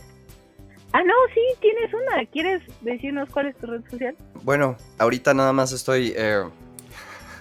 Ah, 0.93 1.03
no, 1.03 1.15
sí, 1.33 1.41
tienes 1.61 1.95
una. 1.95 2.27
¿Quieres 2.27 2.63
decirnos 2.83 3.31
cuál 3.31 3.47
es 3.47 3.57
tu 3.57 3.67
red 3.67 3.81
social? 3.91 4.15
Bueno, 4.43 4.77
ahorita 4.99 5.33
nada 5.33 5.55
más 5.55 5.73
estoy 5.73 6.13
eh, 6.15 6.45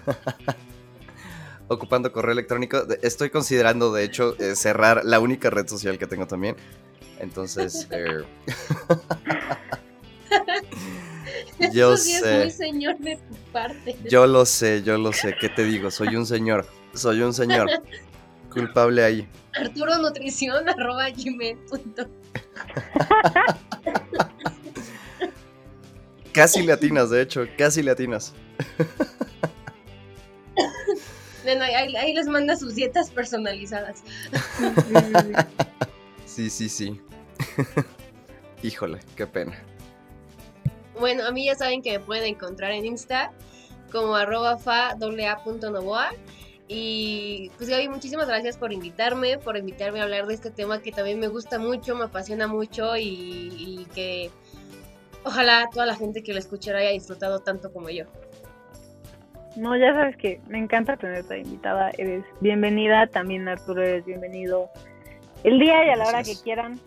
ocupando 1.68 2.14
correo 2.14 2.32
electrónico. 2.32 2.84
Estoy 3.02 3.32
considerando, 3.32 3.92
de 3.92 4.06
hecho, 4.06 4.40
eh, 4.40 4.56
cerrar 4.56 5.04
la 5.04 5.20
única 5.20 5.50
red 5.50 5.68
social 5.68 5.98
que 5.98 6.08
tengo 6.08 6.26
también. 6.26 6.56
Entonces, 7.20 7.90
eh, 7.92 8.24
yo 11.74 11.96
sí 11.98 12.14
es 12.14 12.22
sé. 12.22 12.38
muy 12.40 12.52
señor 12.52 12.98
de 13.00 13.16
tu 13.18 13.36
parte. 13.52 13.96
Yo 14.10 14.28
lo 14.28 14.46
sé, 14.46 14.84
yo 14.84 14.98
lo 14.98 15.14
sé. 15.14 15.36
¿Qué 15.40 15.50
te 15.50 15.64
digo? 15.64 15.92
Soy 15.92 16.16
un 16.16 16.26
señor. 16.26 16.66
Soy 16.94 17.22
un 17.22 17.34
señor. 17.34 17.70
Culpable 18.52 19.04
ahí. 19.04 19.28
Arturo 19.54 19.98
Nutrición 19.98 20.68
arroba 20.70 21.10
gmail 21.10 21.58
punto. 21.70 22.08
casi 26.32 26.64
latinas, 26.64 27.10
de 27.10 27.22
hecho, 27.22 27.46
casi 27.58 27.84
latinas. 27.84 28.34
Bueno, 31.44 31.64
ahí, 31.64 31.96
ahí 31.96 32.14
les 32.14 32.28
manda 32.28 32.56
sus 32.56 32.76
dietas 32.76 33.12
personalizadas. 33.12 34.04
Sí, 36.26 36.50
sí, 36.50 36.70
sí. 36.70 37.00
Híjole, 38.64 39.00
qué 39.16 39.28
pena. 39.28 39.54
Bueno, 41.00 41.26
a 41.26 41.32
mí 41.32 41.46
ya 41.46 41.56
saben 41.56 41.82
que 41.82 41.92
me 41.92 42.00
pueden 42.00 42.26
encontrar 42.26 42.72
en 42.72 42.86
Insta 42.86 43.32
como 43.92 44.16
arroba 44.16 44.58
fa 44.58 44.96
novoa. 44.96 46.12
Y 46.68 47.52
pues 47.58 47.70
Gaby, 47.70 47.90
muchísimas 47.90 48.28
gracias 48.28 48.58
por 48.58 48.74
invitarme, 48.74 49.38
por 49.38 49.56
invitarme 49.56 50.00
a 50.00 50.04
hablar 50.04 50.26
de 50.26 50.34
este 50.34 50.50
tema 50.50 50.82
que 50.82 50.92
también 50.92 51.20
me 51.20 51.28
gusta 51.28 51.60
mucho, 51.60 51.96
me 51.96 52.06
apasiona 52.06 52.48
mucho 52.48 52.98
y, 52.98 53.04
y 53.56 53.88
que 53.94 54.32
ojalá 55.24 55.70
toda 55.72 55.86
la 55.86 55.96
gente 55.96 56.24
que 56.24 56.34
lo 56.34 56.40
escuchara 56.40 56.80
haya 56.80 56.90
disfrutado 56.90 57.40
tanto 57.40 57.72
como 57.72 57.90
yo. 57.90 58.06
No, 59.56 59.78
ya 59.78 59.94
sabes 59.94 60.18
que 60.18 60.42
me 60.48 60.58
encanta 60.58 60.98
tenerte 60.98 61.40
invitada. 61.40 61.92
Eres 61.98 62.26
bienvenida. 62.42 63.08
También 63.08 63.48
Arturo 63.48 63.82
eres 63.84 64.06
bienvenido. 64.06 64.70
El 65.44 65.60
día 65.60 65.86
y 65.86 65.90
a 65.90 65.96
la 65.96 66.08
hora 66.08 66.24
que 66.24 66.36
quieran. 66.44 66.80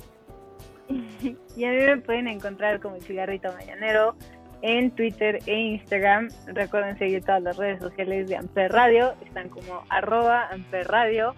y 1.56 1.64
a 1.64 1.70
mí 1.70 1.76
me 1.76 1.96
pueden 1.98 2.28
encontrar 2.28 2.80
como 2.80 2.96
el 2.96 3.02
cigarrito 3.02 3.52
mañanero 3.52 4.16
en 4.62 4.90
Twitter 4.90 5.38
e 5.46 5.54
Instagram. 5.54 6.28
Recuerden 6.46 6.98
seguir 6.98 7.22
todas 7.22 7.42
las 7.42 7.56
redes 7.56 7.80
sociales 7.80 8.28
de 8.28 8.36
Amper 8.36 8.72
Radio. 8.72 9.14
Están 9.24 9.48
como 9.48 9.84
arroba 9.88 10.48
Amper 10.50 10.86
Radio 10.88 11.34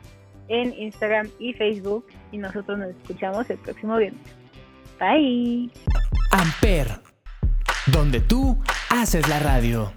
en 0.48 0.74
Instagram 0.74 1.28
y 1.38 1.52
Facebook. 1.54 2.06
Y 2.32 2.38
nosotros 2.38 2.78
nos 2.78 2.90
escuchamos 2.90 3.48
el 3.50 3.58
próximo 3.58 3.96
viernes. 3.96 4.22
Bye. 4.98 5.70
Amper, 6.32 6.88
donde 7.86 8.20
tú 8.20 8.58
haces 8.90 9.26
la 9.28 9.38
radio. 9.38 9.92